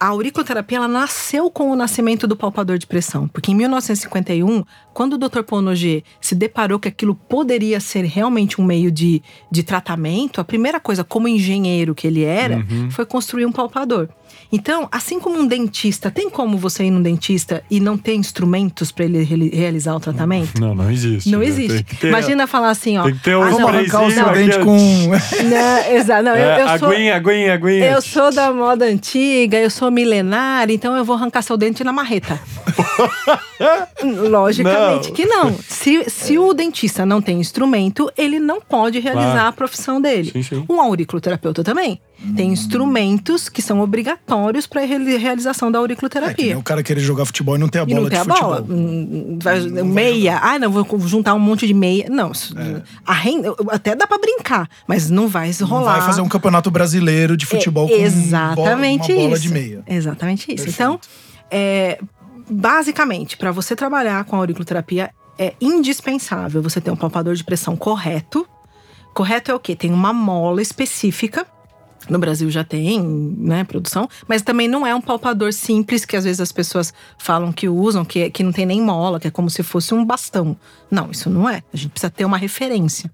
[0.00, 4.64] a auriculoterapia ela nasceu com o nascimento do palpador de pressão, porque em 1951,
[4.98, 5.44] quando o Dr.
[5.44, 10.80] Ponogier se deparou que aquilo poderia ser realmente um meio de, de tratamento, a primeira
[10.80, 12.90] coisa, como engenheiro que ele era, uhum.
[12.90, 14.08] foi construir um palpador.
[14.50, 18.90] Então, assim como um dentista, tem como você ir num dentista e não ter instrumentos
[18.90, 19.22] para ele
[19.54, 20.60] realizar o tratamento?
[20.60, 21.30] Não, não existe.
[21.30, 21.46] Não né?
[21.46, 21.84] existe.
[21.84, 23.04] Ter, Imagina falar assim, ó.
[23.04, 24.76] Tem que ter um ah, arrancar o seu dente com.
[25.44, 26.22] não, exato.
[26.24, 27.86] Não, é, eu, eu sou, aguinha, aguinha, aguinha.
[27.86, 31.92] Eu sou da moda antiga, eu sou milenar, então eu vou arrancar seu dente na
[31.92, 32.40] marreta.
[34.02, 35.00] Logicamente não.
[35.00, 35.58] que não.
[35.68, 39.48] Se, se o dentista não tem instrumento, ele não pode realizar claro.
[39.48, 40.30] a profissão dele.
[40.30, 40.64] Sim, sim.
[40.68, 42.00] Um auriculoterapeuta também.
[42.34, 46.54] Tem instrumentos que são obrigatórios para a realização da auriculoterapia.
[46.54, 48.24] É, o cara querer jogar futebol e não ter a bola e não tem a
[48.24, 48.66] bola.
[48.68, 50.38] Hum, vai, não meia.
[50.40, 52.06] Vai ah, não, vou juntar um monte de meia.
[52.10, 52.82] Não, é.
[53.06, 55.92] a renda, até dá para brincar, mas não vai rolar.
[55.92, 59.42] Não vai fazer um campeonato brasileiro de futebol é, com exatamente uma bola isso.
[59.42, 59.82] de meia.
[59.86, 60.64] Exatamente isso.
[60.64, 60.74] Perfeito.
[60.74, 61.00] Então,
[61.50, 62.00] é,
[62.50, 67.76] basicamente, para você trabalhar com a auriculoterapia, é indispensável você ter um palpador de pressão
[67.76, 68.46] correto.
[69.14, 69.76] Correto é o quê?
[69.76, 71.46] Tem uma mola específica
[72.08, 76.24] no Brasil já tem, né, produção, mas também não é um palpador simples que às
[76.24, 79.50] vezes as pessoas falam que usam, que, que não tem nem mola, que é como
[79.50, 80.56] se fosse um bastão.
[80.90, 81.62] Não, isso não é.
[81.72, 83.10] A gente precisa ter uma referência.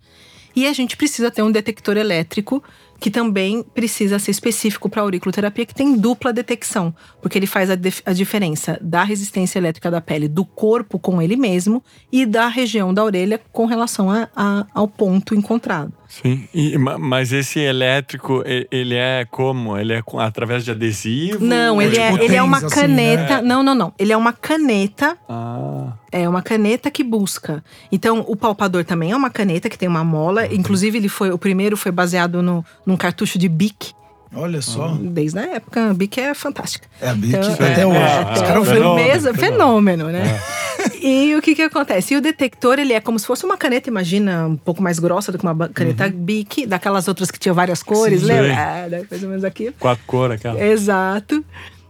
[0.55, 2.63] E a gente precisa ter um detector elétrico
[2.99, 7.75] que também precisa ser específico para auriculoterapia, que tem dupla detecção, porque ele faz a,
[8.07, 12.95] a, diferença da resistência elétrica da pele do corpo com ele mesmo e da região
[12.95, 15.93] da orelha com relação a, a, ao ponto encontrado.
[16.23, 19.77] Sim, e, mas esse elétrico, ele é como?
[19.77, 21.45] Ele é com, através de adesivo?
[21.45, 23.43] Não, ele, é, ele é uma assim, caneta.
[23.43, 23.43] Né?
[23.43, 23.93] Não, não, não.
[23.99, 25.19] Ele é uma caneta.
[25.29, 25.93] Ah.
[26.13, 27.65] É uma caneta que busca.
[27.91, 30.43] Então, o palpador também é uma caneta que tem uma mola.
[30.43, 30.53] Uhum.
[30.53, 33.93] Inclusive, ele foi o primeiro foi baseado no, num cartucho de Bic.
[34.35, 34.97] Olha só.
[35.01, 36.87] Desde a época, a Bic é fantástica.
[37.01, 37.99] É a Bic então, até é, hoje.
[37.99, 40.41] É, Os caras é, fenômeno, fenômeno, né?
[40.51, 40.65] É.
[41.01, 42.15] E o que que acontece?
[42.15, 45.31] E o detector, ele é como se fosse uma caneta, imagina, um pouco mais grossa
[45.33, 46.13] do que uma caneta uhum.
[46.13, 48.53] Bic, daquelas outras que tinham várias cores, Sim, lembra?
[48.53, 49.73] É, mais ou menos aqui.
[49.79, 50.63] Quatro cores, aquela.
[50.63, 51.45] Exato.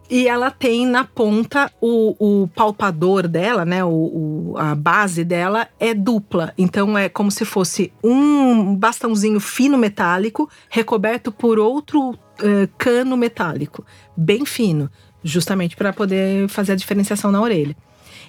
[0.08, 3.82] E ela tem na ponta o, o palpador dela, né?
[3.82, 6.52] O, o, a base dela é dupla.
[6.58, 12.16] Então é como se fosse um bastãozinho fino metálico recoberto por outro uh,
[12.76, 13.84] cano metálico,
[14.16, 14.90] bem fino,
[15.22, 17.74] justamente para poder fazer a diferenciação na orelha.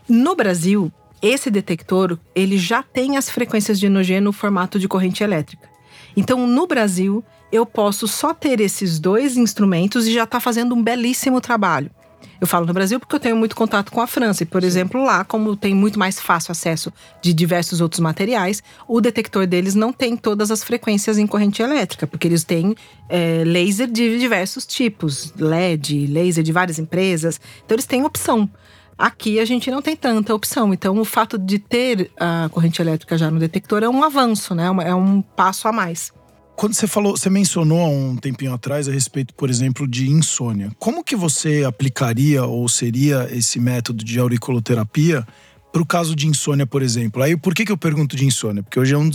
[0.07, 5.23] No Brasil, esse detector ele já tem as frequências de NG no formato de corrente
[5.23, 5.67] elétrica.
[6.15, 10.83] Então, no Brasil, eu posso só ter esses dois instrumentos e já está fazendo um
[10.83, 11.91] belíssimo trabalho.
[12.39, 14.43] Eu falo no Brasil porque eu tenho muito contato com a França.
[14.43, 14.67] E, por Sim.
[14.67, 16.91] exemplo, lá, como tem muito mais fácil acesso
[17.21, 22.05] de diversos outros materiais, o detector deles não tem todas as frequências em corrente elétrica,
[22.05, 22.75] porque eles têm
[23.09, 27.39] é, laser de diversos tipos, LED, laser de várias empresas.
[27.63, 28.49] Então, eles têm opção.
[28.97, 30.73] Aqui a gente não tem tanta opção.
[30.73, 34.67] Então, o fato de ter a corrente elétrica já no detector é um avanço, né?
[34.85, 36.13] É um passo a mais.
[36.55, 40.71] Quando você falou, você mencionou há um tempinho atrás a respeito, por exemplo, de insônia.
[40.79, 45.27] Como que você aplicaria ou seria esse método de auriculoterapia
[45.71, 47.21] para o caso de insônia, por exemplo?
[47.21, 48.63] Aí, por que, que eu pergunto de insônia?
[48.63, 49.11] Porque hoje é, um,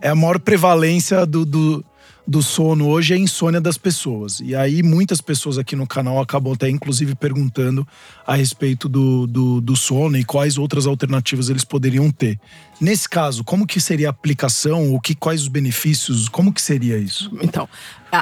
[0.00, 1.84] é a maior prevalência do, do
[2.26, 4.40] do sono hoje é a insônia das pessoas.
[4.40, 7.86] E aí muitas pessoas aqui no canal acabam até inclusive perguntando
[8.26, 12.38] a respeito do, do, do, sono e quais outras alternativas eles poderiam ter.
[12.80, 14.94] Nesse caso, como que seria a aplicação?
[14.94, 16.28] O que, quais os benefícios?
[16.28, 17.30] Como que seria isso?
[17.40, 17.68] Então,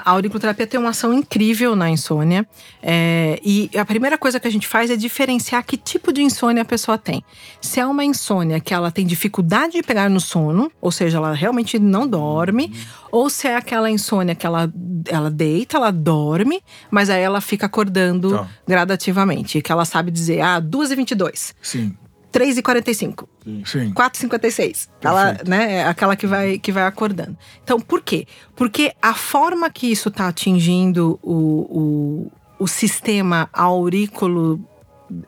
[0.04, 2.46] A auriculoterapia tem uma ação incrível na insônia.
[2.82, 6.62] É, e a primeira coisa que a gente faz é diferenciar que tipo de insônia
[6.62, 7.22] a pessoa tem.
[7.60, 11.32] Se é uma insônia que ela tem dificuldade de pegar no sono, ou seja, ela
[11.32, 12.72] realmente não dorme,
[13.12, 14.72] ou se é aquela insônia que ela,
[15.08, 18.48] ela deita, ela dorme, mas aí ela fica acordando Tá.
[18.66, 19.60] gradativamente.
[19.62, 21.96] Que ela sabe dizer, ah, 2h22, Sim,
[22.34, 23.26] 3h45.
[23.64, 23.92] sim.
[23.92, 24.88] 4,56.
[25.00, 25.50] Ela, Perfeito.
[25.50, 27.36] né, é aquela que vai, que vai acordando.
[27.62, 28.26] Então, por quê?
[28.56, 32.28] Porque a forma que isso está atingindo o,
[32.58, 34.60] o, o sistema aurículo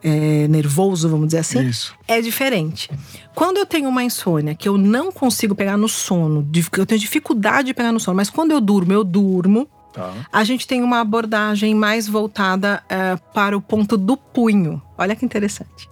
[0.03, 1.95] é, nervoso, vamos dizer assim, Isso.
[2.07, 2.89] é diferente.
[3.33, 6.47] Quando eu tenho uma insônia que eu não consigo pegar no sono,
[6.77, 10.13] eu tenho dificuldade de pegar no sono, mas quando eu durmo, eu durmo, Tá.
[10.31, 14.79] a gente tem uma abordagem mais voltada eh, para o ponto do punho.
[14.95, 15.89] Olha que interessante.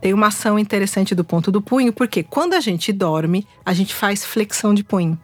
[0.00, 3.94] Tem uma ação interessante do ponto do punho, porque quando a gente dorme, a gente
[3.94, 5.18] faz flexão de punho.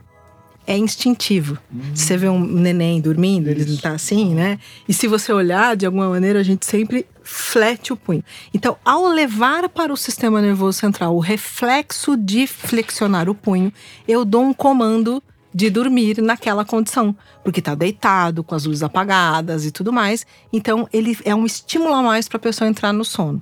[0.67, 1.59] É instintivo.
[1.95, 4.59] Se Você vê um neném dormindo, ele não tá assim, né?
[4.89, 8.25] E se você olhar, de alguma maneira, a gente sempre flete o punho.
[8.53, 13.73] Então, ao levar para o sistema nervoso central o reflexo de flexionar o punho,
[14.09, 15.23] eu dou um comando
[15.55, 20.27] de dormir naquela condição, porque tá deitado, com as luzes apagadas e tudo mais.
[20.53, 23.41] Então, ele é um estímulo a mais para a pessoa entrar no sono.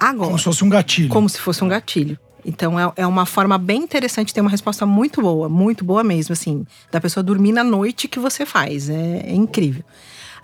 [0.00, 1.08] Agora, Como se fosse um gatilho.
[1.10, 2.18] como se fosse um gatilho.
[2.46, 6.34] Então é, é uma forma bem interessante, tem uma resposta muito boa, muito boa mesmo,
[6.34, 8.90] assim, da pessoa dormir na noite que você faz.
[8.90, 9.82] É, é incrível.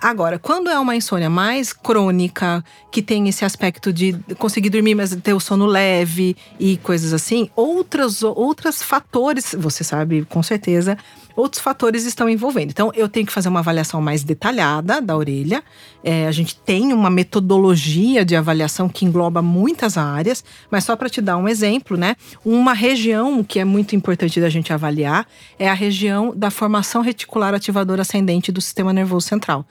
[0.01, 5.15] Agora, quando é uma insônia mais crônica, que tem esse aspecto de conseguir dormir, mas
[5.17, 10.97] ter o sono leve e coisas assim, outros, outros fatores, você sabe com certeza,
[11.37, 12.71] outros fatores estão envolvendo.
[12.71, 15.63] Então, eu tenho que fazer uma avaliação mais detalhada da orelha.
[16.03, 21.09] É, a gente tem uma metodologia de avaliação que engloba muitas áreas, mas só para
[21.09, 22.17] te dar um exemplo, né?
[22.45, 25.27] Uma região que é muito importante da gente avaliar
[25.59, 29.67] é a região da formação reticular ativadora ascendente do sistema nervoso central.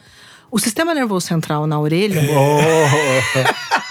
[0.51, 2.21] O sistema nervoso central na orelha.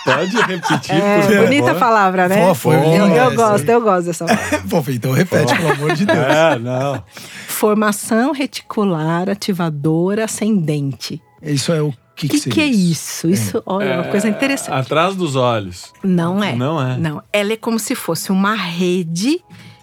[0.09, 1.45] Oh, pode repetir, É, por favor?
[1.45, 2.47] bonita palavra, né?
[2.49, 4.63] Pô, foi eu, eu gosto, eu gosto dessa palavra.
[4.69, 6.19] Pô, então repete, pelo amor de Deus.
[6.19, 7.03] É, não.
[7.47, 11.21] Formação reticular ativadora ascendente.
[11.43, 13.29] Isso é o que, O que, que, que é isso?
[13.29, 14.73] Isso, olha, é uma coisa interessante.
[14.73, 15.93] Atrás dos olhos.
[16.03, 16.55] Não é.
[16.57, 16.97] Não é.
[16.97, 17.23] Não.
[17.33, 19.39] Ela é como se fosse uma rede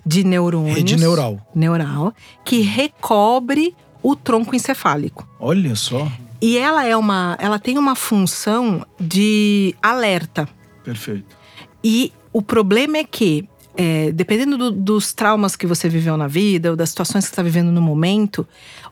[0.06, 0.76] de neurônios.
[0.78, 1.40] Rede neural.
[1.54, 2.14] Neural.
[2.44, 5.28] Que recobre o tronco encefálico.
[5.40, 6.08] Olha só.
[6.42, 7.36] E ela é uma.
[7.40, 10.48] Ela tem uma função de alerta.
[10.84, 11.36] Perfeito.
[11.84, 16.70] E o problema é que, é, dependendo do- dos traumas que você viveu na vida,
[16.72, 18.48] ou das situações que você está vivendo no momento,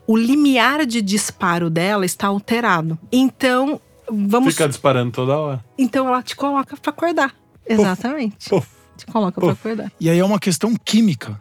[0.06, 2.98] o limiar de disparo dela está alterado.
[3.12, 3.80] Então,
[4.10, 4.54] vamos.
[4.54, 5.64] Fica disparando toda hora.
[5.78, 7.34] Então ela te coloca para acordar.
[7.66, 8.48] Exatamente.
[8.50, 8.66] Puf.
[8.96, 9.92] Te coloca para acordar.
[10.00, 11.40] E aí é uma questão química.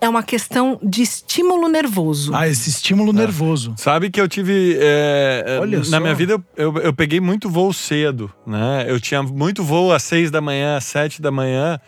[0.00, 2.32] É uma questão de estímulo nervoso.
[2.34, 3.74] Ah, esse estímulo nervoso.
[3.76, 4.76] Sabe que eu tive.
[4.80, 6.00] é, é, Olha na só.
[6.00, 8.84] minha vida, eu, eu peguei muito voo cedo, né?
[8.86, 11.80] Eu tinha muito voo às seis da manhã, às sete da manhã.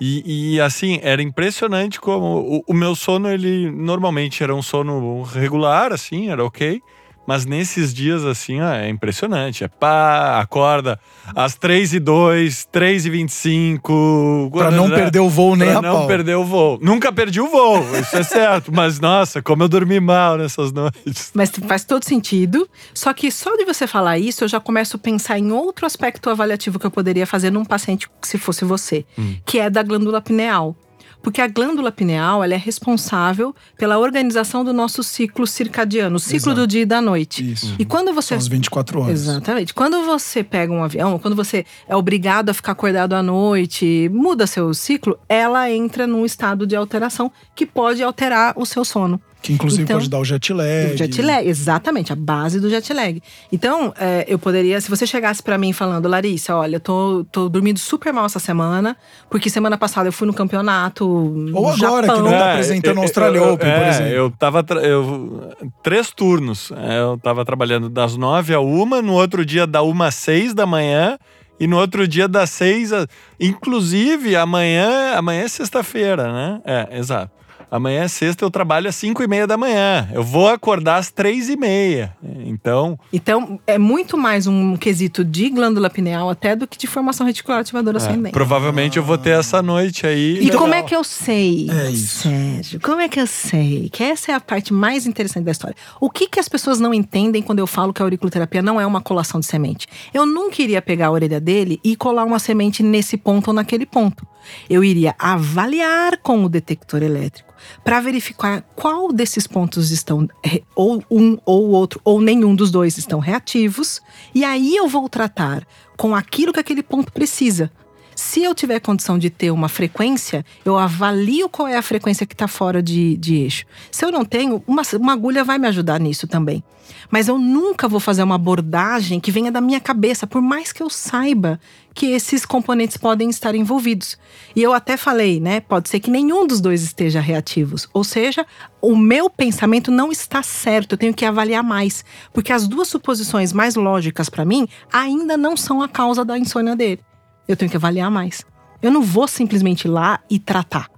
[0.00, 2.24] E, e, assim, era impressionante como
[2.58, 6.82] o, o meu sono, ele normalmente era um sono regular, assim, era ok.
[7.26, 9.64] Mas nesses dias, assim, ó, é impressionante.
[9.64, 10.98] É pá, acorda
[11.34, 14.50] às 3 e 2, 3 e 25.
[14.52, 16.06] Pra não perder o voo nem pra a não pau.
[16.06, 16.78] perder o voo.
[16.80, 18.72] Nunca perdi o voo, isso é certo.
[18.72, 21.32] Mas, nossa, como eu dormi mal nessas noites.
[21.34, 22.68] Mas faz todo sentido.
[22.94, 26.30] Só que só de você falar isso, eu já começo a pensar em outro aspecto
[26.30, 29.04] avaliativo que eu poderia fazer num paciente se fosse você,
[29.44, 30.76] que é da glândula pineal.
[31.22, 36.52] Porque a glândula pineal ela é responsável pela organização do nosso ciclo circadiano, o ciclo
[36.52, 36.60] Exato.
[36.60, 37.52] do dia e da noite.
[37.52, 37.74] Isso.
[37.78, 39.12] E quando você São as 24 horas.
[39.22, 39.74] Exatamente.
[39.74, 44.46] Quando você pega um avião, quando você é obrigado a ficar acordado à noite, muda
[44.46, 49.20] seu ciclo, ela entra num estado de alteração que pode alterar o seu sono.
[49.46, 50.94] Que inclusive Então, pode dar o jet lag.
[50.94, 53.22] O jet lag, exatamente, a base do jet lag.
[53.52, 57.48] Então, é, eu poderia, se você chegasse pra mim falando, Larissa, olha, eu tô, tô
[57.48, 58.96] dormindo super mal essa semana,
[59.30, 61.06] porque semana passada eu fui no campeonato.
[61.06, 62.22] Ou no agora, que Japão.
[62.24, 64.12] não tá apresentando o Australia Open, por é, exemplo.
[64.12, 64.66] Eu tava.
[64.82, 66.72] Eu, três turnos.
[66.72, 70.52] É, Eu tava trabalhando das nove a uma, no outro dia da uma às seis
[70.54, 71.16] da manhã.
[71.58, 73.06] E no outro dia das seis a...
[73.40, 76.60] Inclusive, amanhã, amanhã é sexta-feira, né?
[76.64, 77.32] É, exato.
[77.70, 80.08] Amanhã é sexta, eu trabalho às cinco e meia da manhã.
[80.12, 82.16] Eu vou acordar às três e meia.
[82.44, 87.26] Então, Então, é muito mais um quesito de glândula pineal até do que de formação
[87.26, 88.32] reticular ativadora é, ascendente.
[88.32, 90.38] provavelmente eu vou ter essa noite aí.
[90.46, 92.28] E como é que eu sei, É isso.
[92.28, 92.80] Sérgio?
[92.80, 93.88] Como é que eu sei?
[93.92, 95.76] Que essa é a parte mais interessante da história.
[96.00, 98.86] O que, que as pessoas não entendem quando eu falo que a auriculoterapia não é
[98.86, 99.86] uma colação de semente?
[100.14, 103.84] Eu nunca iria pegar a orelha dele e colar uma semente nesse ponto ou naquele
[103.86, 104.26] ponto.
[104.68, 110.28] Eu iria avaliar com o detector elétrico para verificar qual desses pontos estão,
[110.74, 114.00] ou um ou outro, ou nenhum dos dois estão reativos,
[114.34, 115.66] e aí eu vou tratar
[115.96, 117.70] com aquilo que aquele ponto precisa.
[118.14, 122.32] Se eu tiver condição de ter uma frequência, eu avalio qual é a frequência que
[122.32, 123.66] está fora de, de eixo.
[123.90, 126.64] Se eu não tenho, uma, uma agulha vai me ajudar nisso também.
[127.10, 130.82] Mas eu nunca vou fazer uma abordagem que venha da minha cabeça, por mais que
[130.82, 131.60] eu saiba
[131.96, 134.16] que esses componentes podem estar envolvidos.
[134.54, 135.58] E eu até falei, né?
[135.60, 137.88] Pode ser que nenhum dos dois esteja reativos.
[137.92, 138.46] Ou seja,
[138.80, 142.04] o meu pensamento não está certo, eu tenho que avaliar mais.
[142.32, 146.76] Porque as duas suposições mais lógicas para mim ainda não são a causa da insônia
[146.76, 147.00] dele
[147.48, 148.44] eu tenho que avaliar mais.
[148.82, 150.88] Eu não vou simplesmente ir lá e tratar.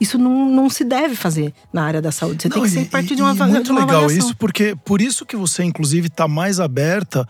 [0.00, 2.42] Isso não, não se deve fazer na área da saúde.
[2.42, 4.28] Você não, tem que ser partir de uma, e muito de uma legal avaliação.
[4.28, 7.26] isso, porque por isso que você, inclusive, está mais aberta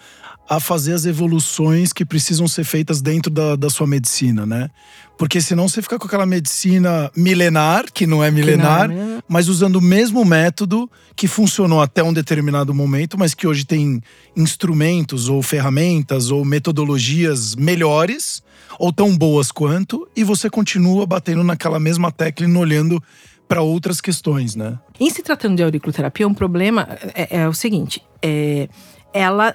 [0.48, 4.70] a fazer as evoluções que precisam ser feitas dentro da, da sua medicina, né?
[5.18, 9.48] Porque senão você fica com aquela medicina milenar, que não é milenar, não é mas
[9.48, 14.00] usando o mesmo método que funcionou até um determinado momento, mas que hoje tem
[14.34, 18.42] instrumentos ou ferramentas ou metodologias melhores
[18.78, 23.02] ou tão boas quanto, e você continua batendo naquela mesma tecla e olhando
[23.48, 24.78] para outras questões, né?
[25.00, 28.68] Em se tratando de auriculoterapia, um problema é, é o seguinte: é,
[29.12, 29.54] ela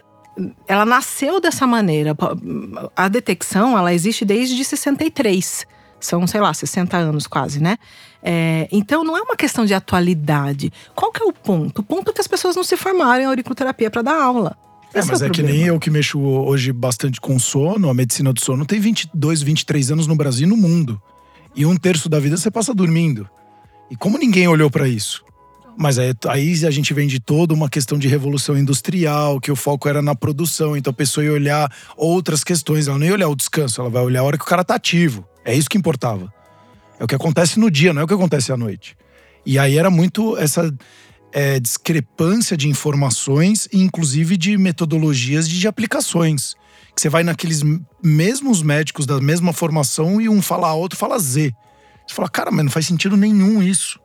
[0.68, 2.16] ela nasceu dessa maneira.
[2.96, 5.66] A detecção, ela existe desde 63.
[6.00, 7.78] São, sei lá, 60 anos quase, né?
[8.22, 10.74] É, então não é uma questão de atualidade.
[10.96, 11.80] Qual que é o ponto?
[11.80, 14.58] O ponto é que as pessoas não se formaram em auriculoterapia para dar aula.
[14.94, 18.32] É, mas é, é que nem eu que mexo hoje bastante com sono, a medicina
[18.32, 21.02] do sono tem 22, 23 anos no Brasil e no mundo.
[21.56, 23.28] E um terço da vida você passa dormindo.
[23.90, 25.24] E como ninguém olhou para isso?
[25.78, 29.56] Mas aí, aí, a gente vem de toda uma questão de revolução industrial, que o
[29.56, 33.28] foco era na produção, então a pessoa ia olhar outras questões, ela não ia olhar
[33.28, 35.28] o descanso, ela vai olhar a hora que o cara tá ativo.
[35.44, 36.32] É isso que importava.
[37.00, 38.96] É o que acontece no dia, não é o que acontece à noite.
[39.46, 40.74] E aí era muito essa
[41.34, 46.56] é, discrepância de informações e inclusive de metodologias de, de aplicações.
[46.96, 47.62] Que você vai naqueles
[48.04, 51.52] mesmos médicos da mesma formação e um fala A, outro fala Z.
[52.08, 54.00] Você fala, cara, mas não faz sentido nenhum isso.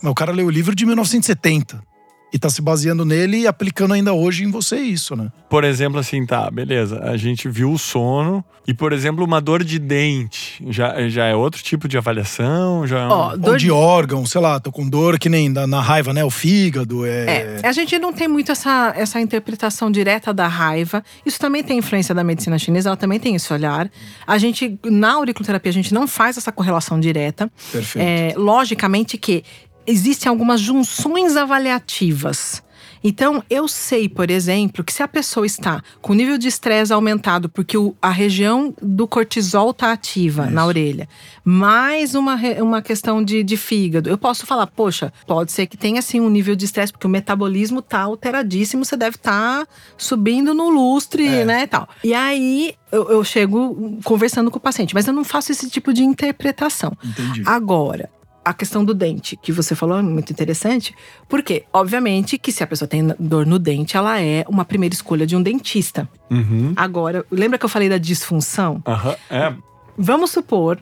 [0.00, 1.89] Mas o cara leu o livro de 1970
[2.32, 5.30] e tá se baseando nele e aplicando ainda hoje em você isso, né?
[5.48, 7.00] Por exemplo, assim, tá, beleza.
[7.02, 11.34] A gente viu o sono e, por exemplo, uma dor de dente já, já é
[11.34, 12.86] outro tipo de avaliação?
[12.86, 13.10] Já é um...
[13.10, 16.12] oh, dor Ou de órgão, sei lá, tô com dor que nem na, na raiva,
[16.12, 16.22] né?
[16.22, 17.04] O fígado.
[17.04, 17.58] É...
[17.62, 21.02] é, a gente não tem muito essa, essa interpretação direta da raiva.
[21.26, 23.90] Isso também tem influência da medicina chinesa, ela também tem esse olhar.
[24.24, 27.50] A gente, na auriculoterapia, a gente não faz essa correlação direta.
[27.72, 28.04] Perfeito.
[28.06, 29.42] É, logicamente que
[29.90, 32.62] existem algumas junções avaliativas.
[33.02, 36.92] Então, eu sei, por exemplo, que se a pessoa está com o nível de estresse
[36.92, 40.52] aumentado porque o, a região do cortisol está ativa Isso.
[40.52, 41.08] na orelha,
[41.42, 45.98] mais uma, uma questão de, de fígado, eu posso falar, poxa, pode ser que tenha
[45.98, 50.52] assim um nível de estresse, porque o metabolismo está alteradíssimo, você deve estar tá subindo
[50.52, 51.44] no lustre, é.
[51.44, 51.88] né, e tal.
[52.04, 55.92] E aí, eu, eu chego conversando com o paciente, mas eu não faço esse tipo
[55.92, 56.92] de interpretação.
[57.02, 57.42] Entendi.
[57.46, 58.10] Agora,
[58.44, 60.94] a questão do dente, que você falou, é muito interessante,
[61.28, 65.26] porque, obviamente, que se a pessoa tem dor no dente, ela é uma primeira escolha
[65.26, 66.08] de um dentista.
[66.30, 66.72] Uhum.
[66.74, 68.82] Agora, lembra que eu falei da disfunção?
[68.86, 69.16] Uhum.
[69.30, 69.54] É.
[69.96, 70.78] Vamos supor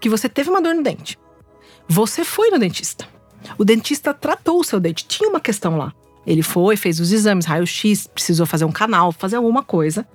[0.00, 1.18] que você teve uma dor no dente.
[1.86, 3.06] Você foi no dentista.
[3.58, 5.92] O dentista tratou o seu dente, tinha uma questão lá.
[6.26, 10.06] Ele foi, fez os exames, raio-x, precisou fazer um canal, fazer alguma coisa.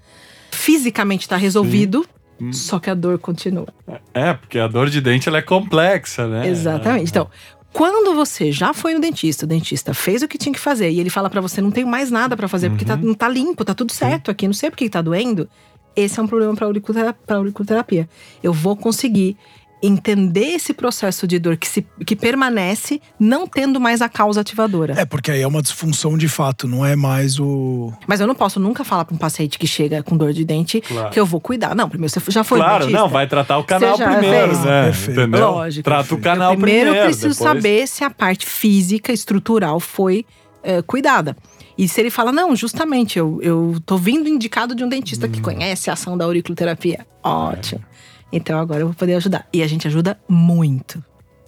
[0.52, 2.10] Fisicamente está resolvido, Sim.
[2.40, 2.54] Hum.
[2.54, 3.68] Só que a dor continua.
[4.14, 6.48] É, porque a dor de dente ela é complexa, né?
[6.48, 7.08] Exatamente.
[7.08, 7.10] É.
[7.10, 7.30] Então,
[7.74, 11.00] quando você já foi no dentista, o dentista fez o que tinha que fazer e
[11.00, 12.74] ele fala para você não tem mais nada para fazer uhum.
[12.74, 13.02] porque tá, uhum.
[13.02, 15.50] não tá limpo, tá tudo certo aqui, não sei por que tá doendo.
[15.96, 18.08] Esse é um problema para auriculoterapia.
[18.44, 19.36] Eu vou conseguir
[19.82, 24.94] entender esse processo de dor que, se, que permanece não tendo mais a causa ativadora.
[24.98, 27.94] É, porque aí é uma disfunção de fato, não é mais o.
[28.08, 30.82] Mas eu não posso nunca falar para um paciente que chega com dor de dente
[30.82, 31.10] claro.
[31.12, 31.76] que eu vou cuidar.
[31.76, 34.66] Não, primeiro você já foi Claro, não, vai tratar o canal primeiro, fez.
[34.66, 34.84] né?
[34.86, 35.22] Perfeito.
[35.22, 35.52] Entendeu?
[35.52, 35.84] Lógico.
[35.84, 36.90] Trata o canal eu primeiro.
[36.90, 37.64] Primeiro eu preciso depois...
[37.64, 40.26] saber se a parte física, estrutural foi
[40.64, 41.36] é, cuidada.
[41.78, 45.32] E se ele fala, não, justamente, eu, eu tô vindo indicado de um dentista hum.
[45.32, 47.06] que conhece a ação da auriculoterapia.
[47.24, 47.82] Ótimo.
[47.94, 47.98] É.
[48.32, 49.48] Então agora eu vou poder ajudar.
[49.54, 51.04] E a gente ajuda muito,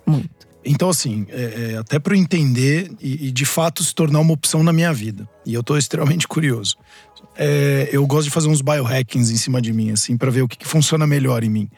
[0.06, 0.40] muito.
[0.64, 4.34] Então, assim, é, é, até para eu entender e, e, de fato se tornar uma
[4.34, 5.28] opção na minha vida.
[5.46, 6.76] E eu tô extremamente curioso.
[7.38, 10.48] É, eu gosto de fazer uns biohackings em cima de mim, assim, para ver o
[10.48, 11.70] que, que, funciona melhor em mim.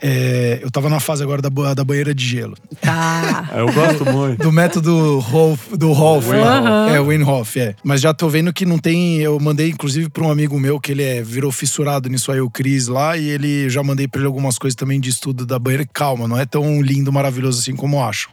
[0.00, 2.56] É, eu tava na fase agora da, da banheira de gelo.
[2.80, 3.50] Tá.
[3.56, 4.42] Eu gosto muito.
[4.42, 6.26] Do método Rolf, do Rolf.
[6.26, 6.94] Hof.
[6.94, 7.74] É, Wim Hof, é.
[7.82, 9.20] Mas já tô vendo que não tem.
[9.20, 12.50] Eu mandei, inclusive, pra um amigo meu que ele é, virou fissurado nisso aí, o
[12.50, 15.86] Cris lá, e ele já mandei pra ele algumas coisas também de estudo da banheira.
[15.92, 18.30] Calma, não é tão lindo, maravilhoso assim como acham.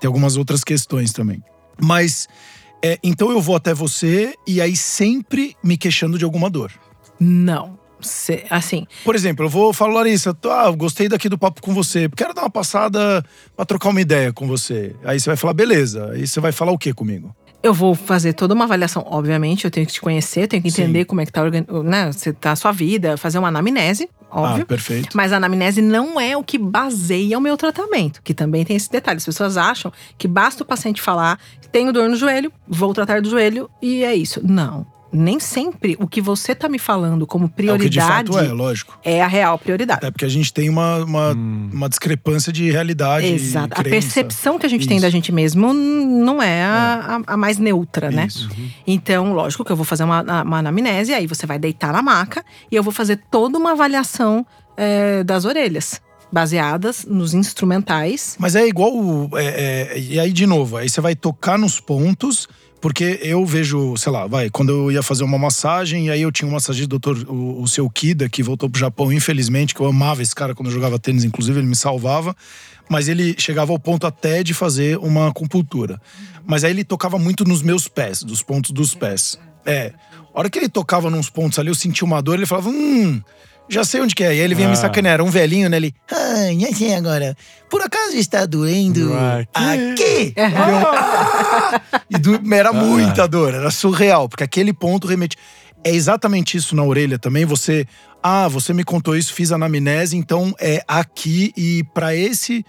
[0.00, 1.42] Tem algumas outras questões também.
[1.80, 2.28] Mas.
[2.82, 6.70] é, então eu vou até você e aí sempre me queixando de alguma dor.
[7.18, 7.81] Não.
[8.02, 12.08] Cê- assim, Por exemplo, eu vou falar, Larissa, ah, gostei daqui do papo com você.
[12.16, 13.24] Quero dar uma passada
[13.56, 14.94] pra trocar uma ideia com você.
[15.04, 16.10] Aí você vai falar, beleza.
[16.12, 17.34] Aí você vai falar o que comigo?
[17.62, 21.00] eu vou fazer toda uma avaliação, obviamente, eu tenho que te conhecer, tenho que entender
[21.00, 21.04] Sim.
[21.04, 21.42] como é que tá,
[21.84, 24.64] né, você tá a sua vida, fazer uma anamnese, óbvio.
[24.64, 25.16] Ah, perfeito.
[25.16, 28.90] Mas a anamnese não é o que baseia o meu tratamento, que também tem esse
[28.90, 29.18] detalhe.
[29.18, 31.38] As pessoas acham que basta o paciente falar:
[31.70, 34.40] tenho dor no joelho, vou tratar do joelho e é isso.
[34.42, 34.84] Não.
[35.12, 37.62] Nem sempre o que você tá me falando como É o que de
[37.98, 38.98] prioridade fato é, lógico.
[39.04, 39.98] é a real prioridade.
[39.98, 43.26] Até porque a gente tem uma, uma, uma discrepância de realidade.
[43.26, 43.74] Exato.
[43.76, 45.06] e A percepção que a gente tem Isso.
[45.06, 48.26] da gente mesmo não é a, a- a mais neutra, né?
[48.26, 48.48] Isso.
[48.86, 52.42] Então, lógico que eu vou fazer uma, uma anamnese, aí você vai deitar na maca
[52.70, 54.46] e eu vou fazer toda uma avaliação
[54.76, 56.00] é, das orelhas,
[56.32, 58.36] baseadas nos instrumentais.
[58.38, 58.92] Mas é igual.
[59.34, 62.48] é- é- e aí, de novo, aí você vai tocar nos pontos.
[62.82, 66.32] Porque eu vejo, sei lá, vai, quando eu ia fazer uma massagem, e aí eu
[66.32, 69.86] tinha um massagista, doutor, o, o seu Kida, que voltou pro Japão, infelizmente, que eu
[69.86, 72.34] amava esse cara quando eu jogava tênis, inclusive, ele me salvava.
[72.90, 76.00] Mas ele chegava ao ponto até de fazer uma acupuntura.
[76.44, 79.38] Mas aí ele tocava muito nos meus pés, dos pontos dos pés.
[79.64, 79.92] É.
[80.34, 83.22] A hora que ele tocava nos pontos ali, eu sentia uma dor, ele falava, hum,
[83.68, 84.28] já sei onde que é.
[84.28, 84.76] E aí ele vinha me Ah.
[84.76, 85.76] sacanear, era um velhinho, né?
[85.76, 87.36] Ele, ah, e assim agora,
[87.70, 89.92] por acaso está doendo Aqui.
[89.92, 90.34] aqui?
[90.36, 91.80] Ah!
[92.10, 95.36] E do- era muita dor, era surreal, porque aquele ponto remete.
[95.84, 97.44] É exatamente isso na orelha também.
[97.44, 97.86] Você,
[98.22, 102.64] ah, você me contou isso, fiz anamnese, então é aqui e para esse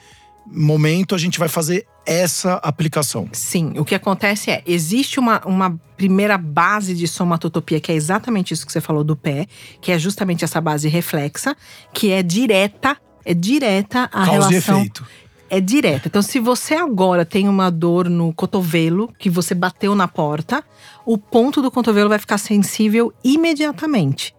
[0.46, 3.30] momento a gente vai fazer essa aplicação.
[3.32, 8.54] Sim, o que acontece é, existe uma, uma primeira base de somatotopia, que é exatamente
[8.54, 9.48] isso que você falou do pé,
[9.82, 11.56] que é justamente essa base reflexa,
[11.94, 15.06] que é direta, é direta a Causa e relação efeito.
[15.50, 16.08] é direta.
[16.08, 20.64] Então, se você agora tem uma dor no cotovelo, que você bateu na porta,
[21.06, 24.36] o ponto do cotovelo vai ficar sensível imediatamente.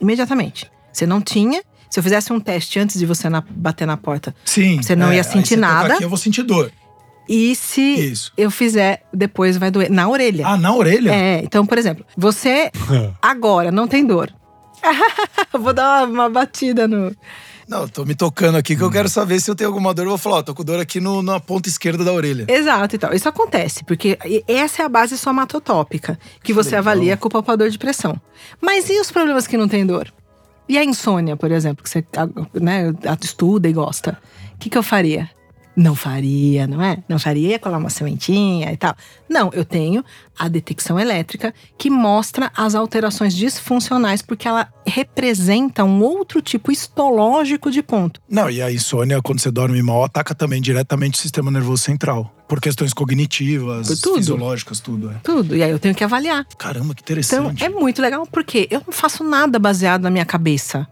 [0.00, 0.70] Imediatamente.
[0.92, 1.62] Você não tinha.
[1.90, 4.82] Se eu fizesse um teste antes de você na- bater na porta, Sim.
[4.82, 5.94] Você não é, ia sentir você toca nada.
[5.94, 6.70] Aqui, eu vou sentir dor.
[7.28, 8.32] e se Isso.
[8.36, 10.46] eu fizer, depois vai doer na orelha.
[10.46, 11.10] Ah, na orelha?
[11.12, 12.70] É, então, por exemplo, você
[13.22, 14.32] agora não tem dor.
[15.52, 17.14] Vou dar uma, uma batida no.
[17.68, 20.02] Não, tô me tocando aqui que eu quero saber se eu tenho alguma dor.
[20.04, 22.44] Eu vou falar, ó, tô com dor aqui no- na ponta esquerda da orelha.
[22.46, 23.12] Exato e tal.
[23.12, 24.16] Isso acontece, porque
[24.46, 26.92] essa é a base somatotópica, que você legal.
[26.92, 28.20] avalia com o palpador de pressão.
[28.60, 30.12] Mas e os problemas que não tem dor?
[30.68, 32.04] E a insônia, por exemplo, que você
[32.54, 32.92] né,
[33.22, 34.18] estuda e gosta?
[34.54, 35.30] O que, que eu faria?
[35.76, 36.98] Não faria, não é?
[37.06, 38.94] Não faria ia colar uma sementinha e tal.
[39.28, 40.02] Não, eu tenho
[40.38, 47.70] a detecção elétrica que mostra as alterações disfuncionais, porque ela representa um outro tipo histológico
[47.70, 48.20] de ponto.
[48.28, 52.32] Não, e a insônia, quando você dorme mal, ataca também diretamente o sistema nervoso central.
[52.48, 54.16] Por questões cognitivas, Por tudo.
[54.18, 55.10] fisiológicas, tudo.
[55.10, 55.14] É.
[55.22, 55.56] Tudo.
[55.56, 56.46] E aí eu tenho que avaliar.
[56.56, 57.64] Caramba, que Então interessante.
[57.64, 60.86] é muito legal porque eu não faço nada baseado na minha cabeça.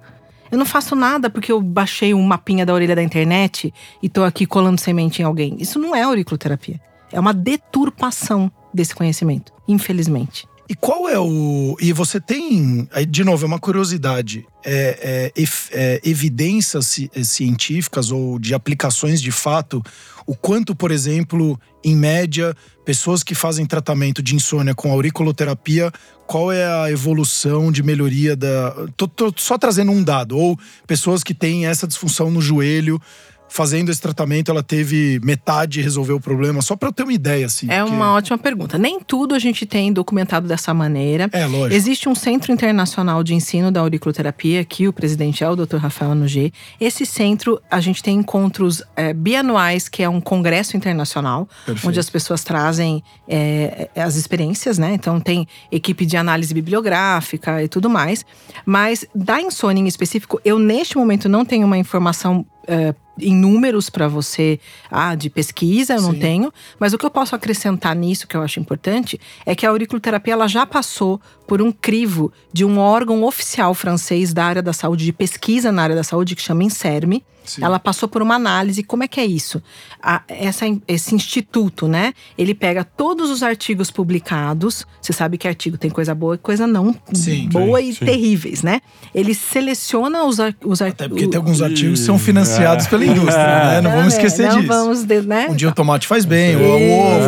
[0.51, 3.73] Eu não faço nada porque eu baixei um mapinha da orelha da internet
[4.03, 5.57] e tô aqui colando semente em alguém.
[5.59, 6.81] Isso não é auriculoterapia.
[7.13, 10.47] É uma deturpação desse conhecimento, infelizmente.
[10.69, 11.77] E qual é o.
[11.79, 12.89] E você tem.
[13.09, 14.47] De novo, é uma curiosidade.
[14.65, 15.43] É, é,
[15.73, 19.83] é, evidências ci- é, científicas ou de aplicações de fato,
[20.27, 25.93] o quanto, por exemplo, em média, pessoas que fazem tratamento de insônia com auriculoterapia,
[26.27, 28.75] qual é a evolução de melhoria da.
[28.97, 30.37] Tô, tô só trazendo um dado.
[30.39, 33.01] Ou pessoas que têm essa disfunção no joelho.
[33.49, 37.47] Fazendo esse tratamento, ela teve metade resolveu o problema, só para eu ter uma ideia,
[37.47, 37.71] assim.
[37.71, 38.77] É porque- uma ótima pergunta.
[38.79, 41.29] Nem tudo a gente tem documentado dessa maneira.
[41.33, 41.75] É, lógico.
[41.75, 45.77] Existe um Centro Internacional de Ensino da Auriculoterapia, que o presidente é o Dr.
[45.77, 46.53] Rafael Anugê.
[46.81, 51.89] Esse centro, a gente tem encontros é, bianuais, que é um congresso internacional, Perfeito.
[51.89, 54.95] onde as pessoas trazem é, as experiências, né?
[54.95, 58.25] Então tem equipe de análise bibliográfica e tudo mais.
[58.67, 63.89] Mas da insônia em específico, eu neste momento não tenho uma informação é, em números
[63.89, 64.59] para você,
[64.91, 66.19] ah, de pesquisa, eu não Sim.
[66.19, 66.53] tenho.
[66.79, 70.35] Mas o que eu posso acrescentar nisso, que eu acho importante, é que a auriculoterapia
[70.35, 75.05] ela já passou por um crivo de um órgão oficial francês da área da saúde,
[75.05, 77.63] de pesquisa na área da saúde, que chama INSERM, Sim.
[77.65, 78.83] Ela passou por uma análise.
[78.83, 79.63] Como é que é isso?
[80.03, 82.13] A- essa, esse instituto, né?
[82.39, 84.87] Ele pega todos os artigos publicados.
[85.01, 88.05] Você sabe que artigo tem coisa boa e coisa não Sim, boa sim, e sim.
[88.05, 88.81] terríveis, né?
[89.15, 91.31] Ele seleciona os, ar- os Até porque artigos.
[91.31, 92.89] tem alguns artigos que são financiados É.
[92.89, 93.81] pela indústria, né?
[93.81, 94.69] Não vamos esquecer não disso.
[94.69, 95.47] Vamos, de- né?
[95.51, 96.79] Um dia o tomate faz bem, o ovo,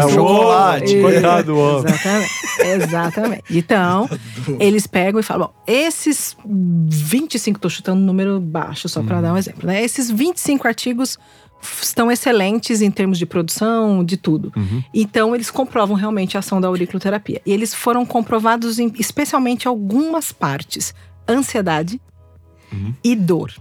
[0.01, 0.95] É, o chocolate.
[0.97, 1.87] ovo, Coitado do ovo.
[1.87, 2.31] Exatamente.
[2.65, 3.43] Exatamente.
[3.51, 4.09] Então,
[4.59, 6.37] eles pegam e falam: bom, esses
[6.89, 9.83] 25, tô chutando um número baixo só para dar um exemplo, né?
[9.85, 11.19] Esses 25 artigos
[11.83, 14.53] estão excelentes em termos de produção, de tudo.
[14.93, 17.41] Então, eles comprovam realmente a ação da auriculoterapia.
[17.45, 20.95] E eles foram comprovados em especialmente algumas partes:
[21.29, 22.01] ansiedade
[23.03, 23.53] e dor.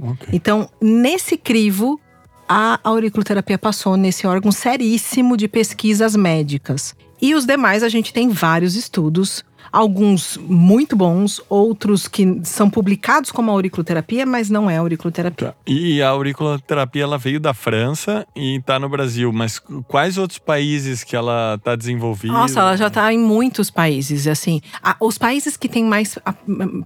[0.00, 0.28] Ok.
[0.32, 2.00] Então, nesse crivo,
[2.48, 6.94] a auriculoterapia passou nesse órgão seríssimo de pesquisas médicas.
[7.20, 13.30] E os demais, a gente tem vários estudos, alguns muito bons, outros que são publicados
[13.30, 15.48] como auriculoterapia, mas não é auriculoterapia.
[15.48, 15.54] Tá.
[15.66, 21.02] E a auriculoterapia ela veio da França e está no Brasil, mas quais outros países
[21.04, 22.32] que ela está desenvolvida?
[22.32, 24.60] Nossa, ela já está em muitos países, assim.
[24.82, 26.34] A- os países que têm mais a-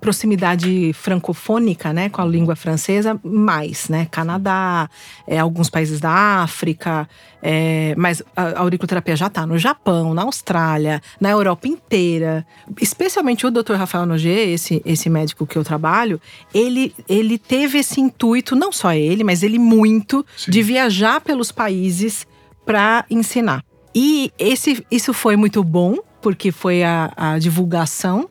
[0.00, 4.06] proximidade francofônica, né, com a língua francesa, mais, né?
[4.10, 4.88] Canadá,
[5.26, 6.10] é, alguns países da
[6.42, 7.08] África,
[7.42, 12.46] é, mas a, auriculoterapia já está no Japão, na Austrália, na Europa inteira.
[12.80, 13.74] Especialmente o Dr.
[13.74, 16.20] Rafael Noguer, esse, esse médico que eu trabalho,
[16.52, 20.50] ele, ele teve esse intuito, não só ele, mas ele muito, Sim.
[20.50, 22.26] de viajar pelos países
[22.64, 23.64] para ensinar.
[23.94, 28.28] E esse, isso foi muito bom, porque foi a, a divulgação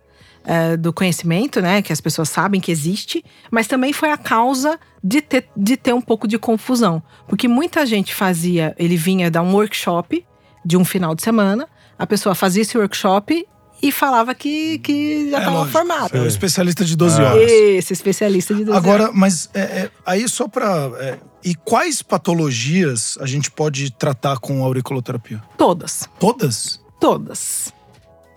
[0.52, 1.82] eh, do conhecimento, né?
[1.84, 5.94] Que as pessoas sabem que existe, mas também foi a causa de ter, de ter
[5.94, 7.04] um pouco de confusão.
[7.28, 10.26] Porque muita gente fazia, ele vinha dar um workshop
[10.66, 13.46] de um final de semana, a pessoa fazia esse workshop
[13.82, 15.78] e falava que, que já É, estava lógico.
[15.78, 16.18] formado.
[16.18, 17.26] É o especialista de 12 Ah.
[17.34, 17.50] horas.
[17.52, 20.90] Esse especialista de 12 Agora, mas é, é, aí só pra.
[21.00, 25.42] é, e quais patologias a gente pode tratar com auriculoterapia?
[25.58, 26.10] Todas.
[26.20, 26.82] Todas?
[27.00, 27.72] Todas.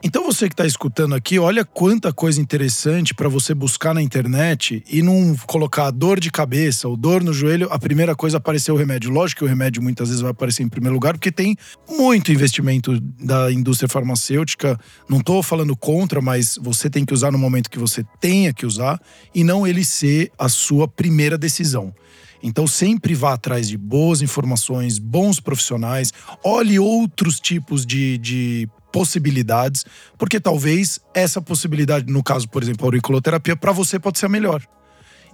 [0.05, 4.83] Então você que está escutando aqui, olha quanta coisa interessante para você buscar na internet
[4.91, 8.73] e não colocar dor de cabeça ou dor no joelho, a primeira coisa é aparecer
[8.73, 9.13] o remédio.
[9.13, 11.57] Lógico que o remédio muitas vezes vai aparecer em primeiro lugar, porque tem
[11.89, 14.77] muito investimento da indústria farmacêutica.
[15.09, 18.67] Não estou falando contra, mas você tem que usar no momento que você tenha que
[18.67, 19.01] usar
[19.33, 21.95] e não ele ser a sua primeira decisão.
[22.43, 29.85] Então sempre vá atrás de boas informações, bons profissionais, olhe outros tipos de, de possibilidades,
[30.19, 34.29] porque talvez essa possibilidade, no caso, por exemplo, a auriculoterapia, para você pode ser a
[34.29, 34.63] melhor.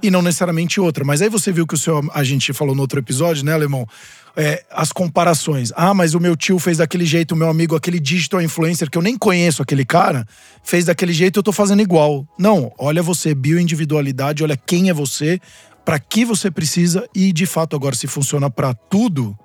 [0.01, 1.05] E não necessariamente outra.
[1.05, 3.85] Mas aí você viu que o seu, a gente falou no outro episódio, né, Alemão?
[4.37, 5.73] É, as comparações.
[5.75, 8.97] Ah, mas o meu tio fez daquele jeito, o meu amigo, aquele digital influencer que
[8.97, 10.25] eu nem conheço aquele cara,
[10.63, 12.25] fez daquele jeito, eu tô fazendo igual.
[12.39, 15.41] Não, olha você, bioindividualidade, olha quem é você,
[15.85, 19.37] para que você precisa e de fato agora se funciona para tudo,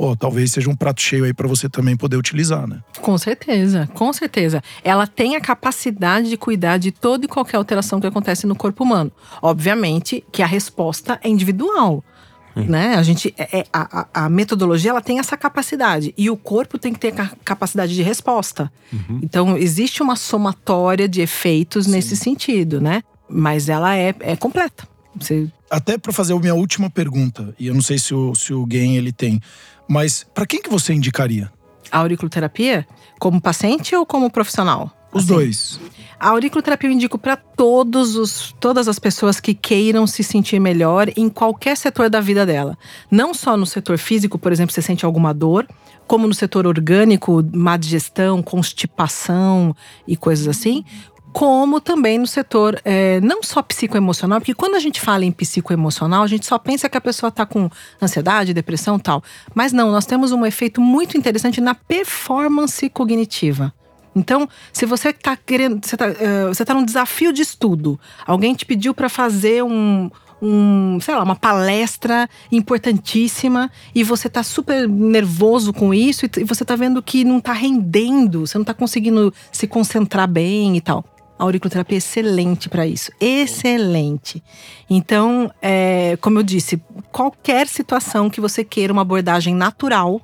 [0.00, 2.80] pô, talvez seja um prato cheio aí para você também poder utilizar, né?
[3.02, 4.62] Com certeza, com certeza.
[4.82, 8.82] Ela tem a capacidade de cuidar de toda e qualquer alteração que acontece no corpo
[8.82, 9.12] humano.
[9.42, 12.02] Obviamente que a resposta é individual.
[12.56, 12.94] Né?
[12.96, 16.92] A gente é, é- a, a- metodologia ela tem essa capacidade e o corpo tem
[16.92, 18.70] que ter ca- capacidade de resposta.
[19.22, 23.02] Então existe uma somatória de efeitos nesse sentido, né?
[23.28, 24.88] Mas ela é, é completa.
[25.18, 28.52] Você Até para fazer a minha última pergunta, e eu não sei se o, se
[28.52, 29.40] o Gain ele tem,
[29.90, 31.52] mas para quem que você indicaria?
[31.90, 32.86] a auriculoterapia
[33.18, 34.90] como paciente ou como profissional?
[35.12, 35.80] Os Assim, dois.
[36.20, 41.10] A auriculoterapia eu indico para todos os todas as pessoas que queiram se sentir melhor
[41.16, 42.78] em qualquer setor da vida dela.
[43.10, 45.66] Não só no setor físico, por exemplo, você sente alguma dor,
[46.06, 49.74] como no setor orgânico, má digestão, constipação
[50.06, 50.84] e coisas assim.
[51.32, 56.22] Como também no setor é, não só psicoemocional, porque quando a gente fala em psicoemocional,
[56.22, 57.70] a gente só pensa que a pessoa está com
[58.02, 59.22] ansiedade, depressão tal.
[59.54, 63.72] Mas não, nós temos um efeito muito interessante na performance cognitiva.
[64.14, 66.06] Então, se você está querendo, você está
[66.48, 70.10] você tá num desafio de estudo, alguém te pediu para fazer um,
[70.42, 76.44] um, sei lá, uma palestra importantíssima e você tá super nervoso com isso e, e
[76.44, 80.80] você tá vendo que não tá rendendo, você não tá conseguindo se concentrar bem e
[80.80, 81.04] tal.
[81.40, 84.42] Auriculoterapia é excelente para isso, excelente.
[84.88, 86.80] Então, é, como eu disse,
[87.10, 90.20] qualquer situação que você queira uma abordagem natural,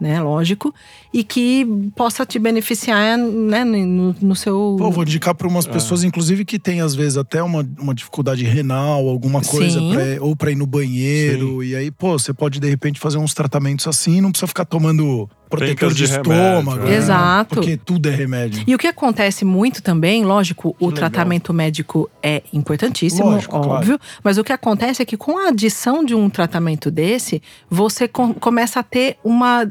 [0.00, 0.74] né, lógico,
[1.18, 1.64] e que
[1.96, 4.76] possa te beneficiar, né, no, no seu.
[4.78, 8.44] Pô, vou indicar para umas pessoas, inclusive, que tem às vezes até uma, uma dificuldade
[8.44, 9.92] renal, alguma coisa, Sim.
[9.94, 11.64] pra- ou para ir no banheiro.
[11.64, 15.26] E aí, pô, você pode de repente fazer uns tratamentos assim, não precisa ficar tomando
[15.48, 16.82] protetor de, de remédio, estômago.
[16.86, 16.90] é.
[16.90, 16.96] né?
[16.96, 17.54] Exato.
[17.54, 18.64] Porque tudo é remédio.
[18.66, 20.96] E o que acontece muito também, lógico, o legal.
[21.08, 23.70] tratamento médico é importantíssimo, Lógico, claro.
[23.70, 27.40] óbvio, mas o que acontece é que com a adição de um tratamento desse,
[27.70, 29.64] você com- começa a ter uma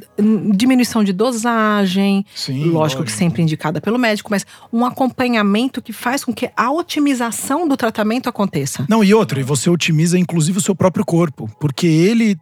[0.54, 6.24] diminuição de dosagem, Sim, lógico que sempre indicada pelo médico, mas um acompanhamento que faz
[6.24, 8.86] com que a otimização do tratamento aconteça.
[8.90, 12.38] Não, e outra, você otimiza inclusive o seu próprio corpo, porque ele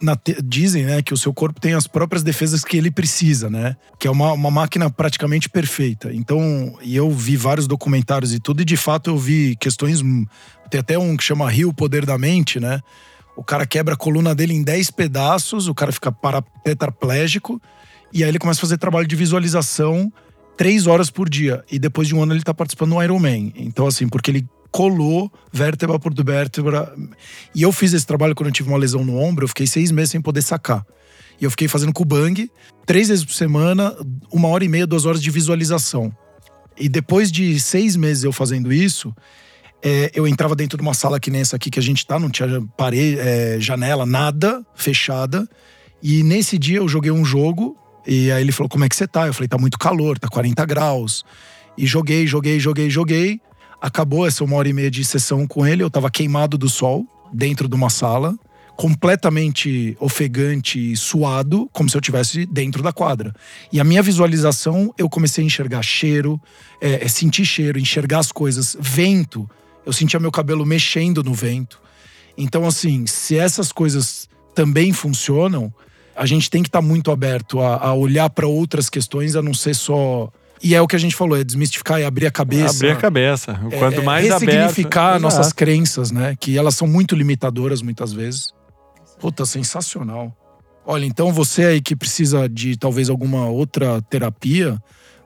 [0.00, 3.50] na te- dizem, né, que o seu corpo tem as próprias defesas que ele precisa,
[3.50, 3.74] né?
[3.98, 6.14] Que é uma, uma máquina praticamente perfeita.
[6.14, 10.00] Então, e eu vi vários documentários e tudo, e de fato eu vi questões.
[10.00, 10.24] hum,
[10.70, 12.80] Tem até um que chama Rio, Poder da Mente, né?
[13.36, 17.60] O cara quebra a coluna dele em 10 pedaços, o cara fica para- tetraplégico,
[18.12, 20.12] e aí ele começa a fazer trabalho de visualização
[20.56, 21.64] três horas por dia.
[21.70, 23.52] E depois de um ano ele tá participando do Ironman.
[23.56, 26.92] Então, assim, porque ele colou vértebra por vértebra.
[27.54, 29.90] E eu fiz esse trabalho quando eu tive uma lesão no ombro, eu fiquei seis
[29.90, 30.84] meses sem poder sacar.
[31.40, 32.50] E eu fiquei fazendo com o bang,
[32.84, 33.96] três vezes por semana,
[34.32, 36.12] uma hora e meia, duas horas de visualização.
[36.76, 39.14] E depois de seis meses eu fazendo isso,
[39.82, 42.18] é, eu entrava dentro de uma sala que nem essa aqui que a gente tá,
[42.18, 45.48] não tinha parede, é, janela, nada, fechada.
[46.02, 47.76] E nesse dia eu joguei um jogo,
[48.08, 49.26] e aí ele falou: Como é que você tá?
[49.26, 51.24] Eu falei: Tá muito calor, tá 40 graus.
[51.76, 53.40] E joguei, joguei, joguei, joguei.
[53.80, 57.06] Acabou essa uma hora e meia de sessão com ele, eu tava queimado do sol,
[57.32, 58.36] dentro de uma sala,
[58.76, 63.32] completamente ofegante e suado, como se eu tivesse dentro da quadra.
[63.70, 66.40] E a minha visualização, eu comecei a enxergar cheiro,
[66.80, 69.48] é, é, sentir cheiro, enxergar as coisas, vento.
[69.86, 71.80] Eu sentia meu cabelo mexendo no vento.
[72.36, 75.72] Então, assim, se essas coisas também funcionam,
[76.18, 79.54] a gente tem que estar muito aberto a, a olhar para outras questões, a não
[79.54, 80.30] ser só.
[80.62, 82.76] E é o que a gente falou, é desmistificar e abrir a cabeça.
[82.76, 83.60] Abrir a cabeça.
[83.70, 84.50] É, Quanto é, mais aberto.
[84.50, 85.54] ressignificar nossas Exato.
[85.54, 86.34] crenças, né?
[86.38, 88.52] Que elas são muito limitadoras muitas vezes.
[89.20, 90.36] Puta, sensacional.
[90.84, 94.76] Olha, então você aí que precisa de talvez alguma outra terapia,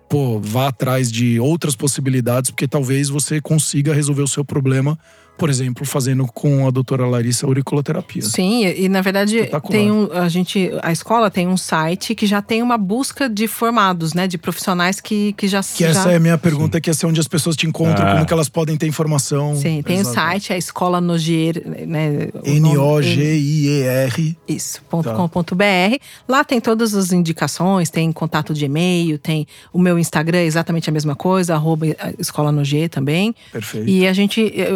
[0.09, 4.99] pô, vá atrás de outras possibilidades, porque talvez você consiga resolver o seu problema,
[5.39, 8.22] por exemplo, fazendo com a doutora Larissa auriculoterapia.
[8.22, 12.26] Sim, e, e, na verdade tem um, a gente, a escola tem um site que
[12.26, 16.12] já tem uma busca de formados, né, de profissionais que, que já Que já, essa
[16.12, 18.12] é a minha pergunta, que essa é onde as pessoas te encontram, Ah.
[18.12, 19.57] como que elas podem ter informação.
[19.57, 20.14] Sim, tem o Exato.
[20.14, 22.28] site, a Escola Nogier, né?
[22.35, 24.37] o nome- N-O-G-I-E-R.
[24.49, 25.97] Isso, ponto .com ponto .br.
[26.28, 30.89] Lá tem todas as indicações, tem contato de e-mail, tem o meu Instagram, é exatamente
[30.89, 31.87] a mesma coisa, arroba
[32.18, 33.35] Escola Nogier também.
[33.53, 33.89] Perfeito.
[33.89, 34.70] E a gente, eh,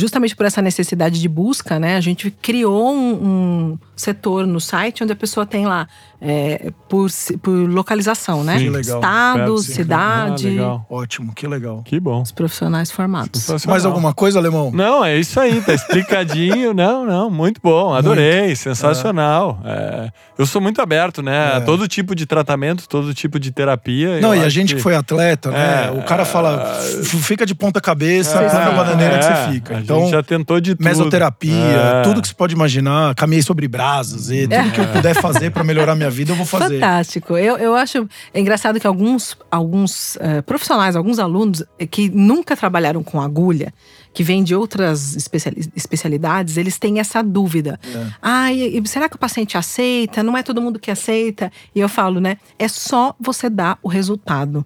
[0.00, 5.02] justamente por essa necessidade de busca, né, a gente criou um, um setor no site
[5.02, 5.86] onde a pessoa tem lá
[6.20, 7.08] eh, por,
[7.42, 8.58] por localização, né?
[8.58, 8.64] Sim.
[8.64, 8.96] Que legal.
[8.98, 10.86] Estado, cidade, Ah, legal.
[10.90, 11.82] Ótimo, que legal.
[11.84, 12.20] Que bom.
[12.22, 13.46] os profissionais formados.
[13.66, 14.70] Mais alguma coisa, Alemão?
[14.72, 16.72] Não, é isso aí, tá explicadinho.
[16.74, 19.60] não, não, muito bom, adorei, sensacional.
[19.64, 21.54] É, eu sou muito aberto, né?
[21.54, 21.60] A É.
[21.60, 24.20] todo tipo de tratamento, todo tipo de terapia.
[24.20, 25.86] Não, e a gente que foi atleta, né?
[25.86, 29.52] É, o cara fala, "F- fica de ponta cabeça, É, na bananeira que é, você
[29.52, 29.76] fica.
[29.76, 30.84] A Então, gente já tentou de tudo.
[30.84, 32.02] mesoterapia, É.
[32.02, 35.62] tudo que você pode imaginar, caminhei sobre brasas, e tudo que eu puder fazer pra
[35.64, 36.74] melhorar minha vida, eu vou fazer.
[36.80, 37.36] Fantástico.
[37.36, 42.56] Eu, eu acho é engraçado que alguns, alguns eh, profissionais, alguns alunos eh, que nunca
[42.56, 43.72] trabalharam com agulha,
[44.12, 47.78] que vêm de outras especiali- especialidades, eles têm essa dúvida.
[48.20, 50.22] Ah, e- e será que o paciente aceita?
[50.22, 51.50] Não é todo mundo que aceita.
[51.74, 52.36] E eu falo, né?
[52.58, 54.64] É só você dar o resultado.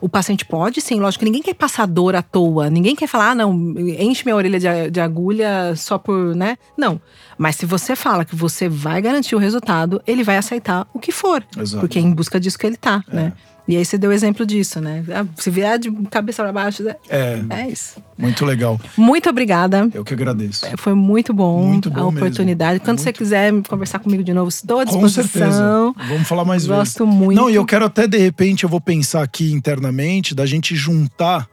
[0.00, 1.24] O paciente pode, sim, lógico.
[1.24, 2.68] Ninguém quer passar dor à toa.
[2.70, 6.56] Ninguém quer falar, ah, não, enche minha orelha de, de agulha só por, né?
[6.76, 7.00] Não.
[7.38, 11.12] Mas se você fala que você vai garantir o resultado, ele vai aceitar o que
[11.12, 11.44] for.
[11.58, 11.80] Exato.
[11.80, 13.32] Porque é em busca disso que ele tá, né?
[13.68, 15.04] E aí você deu exemplo disso, né?
[15.12, 16.94] Ah, Se virar de cabeça para baixo, né?
[17.08, 18.00] É, é isso.
[18.16, 18.80] muito legal.
[18.96, 19.88] Muito obrigada.
[19.92, 20.64] Eu que agradeço.
[20.78, 22.78] Foi muito bom, Muito bom a oportunidade.
[22.80, 23.18] Quando você Muito.
[23.18, 25.24] quiser conversar comigo de novo, estou à Com disposição.
[25.24, 25.94] certeza.
[26.08, 26.78] Vamos falar mais vezes.
[26.78, 27.36] Gosto muito.
[27.40, 31.48] Não, e eu quero até, de repente, eu vou pensar aqui internamente da gente juntar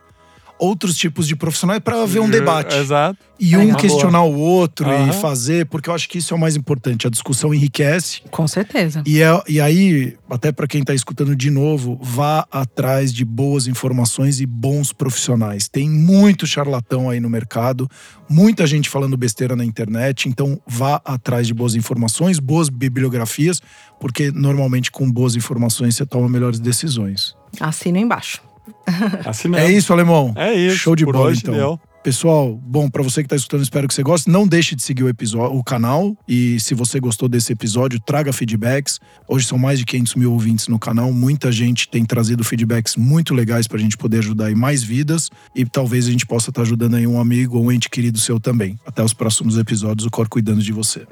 [0.64, 2.76] outros tipos de profissionais para ver um debate.
[2.76, 3.18] Exato.
[3.40, 5.10] E É um uma questionar o outro Aham.
[5.10, 7.06] e fazer, porque eu acho que isso é o mais importante.
[7.06, 8.22] A discussão enriquece.
[8.32, 9.04] Com certeza.
[9.06, 13.68] E, é, e aí, até para quem está escutando de novo, vá atrás de boas
[13.68, 15.68] informações e bons profissionais.
[15.68, 17.90] Tem muito charlatão aí no mercado,
[18.30, 23.62] muita gente falando besteira na internet, então vá atrás de boas informações, boas bibliografias,
[24.00, 27.36] porque normalmente com boas informações você toma melhores decisões.
[27.60, 28.42] Assina embaixo.
[29.26, 29.70] Assinamos.
[29.70, 30.34] É isso, alemão.
[30.36, 30.78] É isso.
[30.78, 31.54] Show de Por bola, hoje então.
[31.54, 31.80] deu.
[32.04, 34.30] Pessoal, bom, para você que tá escutando, espero que você goste.
[34.30, 36.18] Não deixe de seguir o episódio, o canal.
[36.28, 39.00] E se você gostou desse episódio, traga feedbacks.
[39.26, 41.14] Hoje são mais de 500 mil ouvintes no canal.
[41.14, 45.30] Muita gente tem trazido feedbacks muito legais pra gente poder ajudar em mais vidas.
[45.56, 48.38] E talvez a gente possa estar ajudando aí um amigo ou um ente querido seu
[48.38, 48.78] também.
[48.86, 51.08] Até os próximos episódios, o Cor cuidando de você.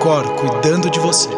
[0.00, 1.28] Cor cuidando de você.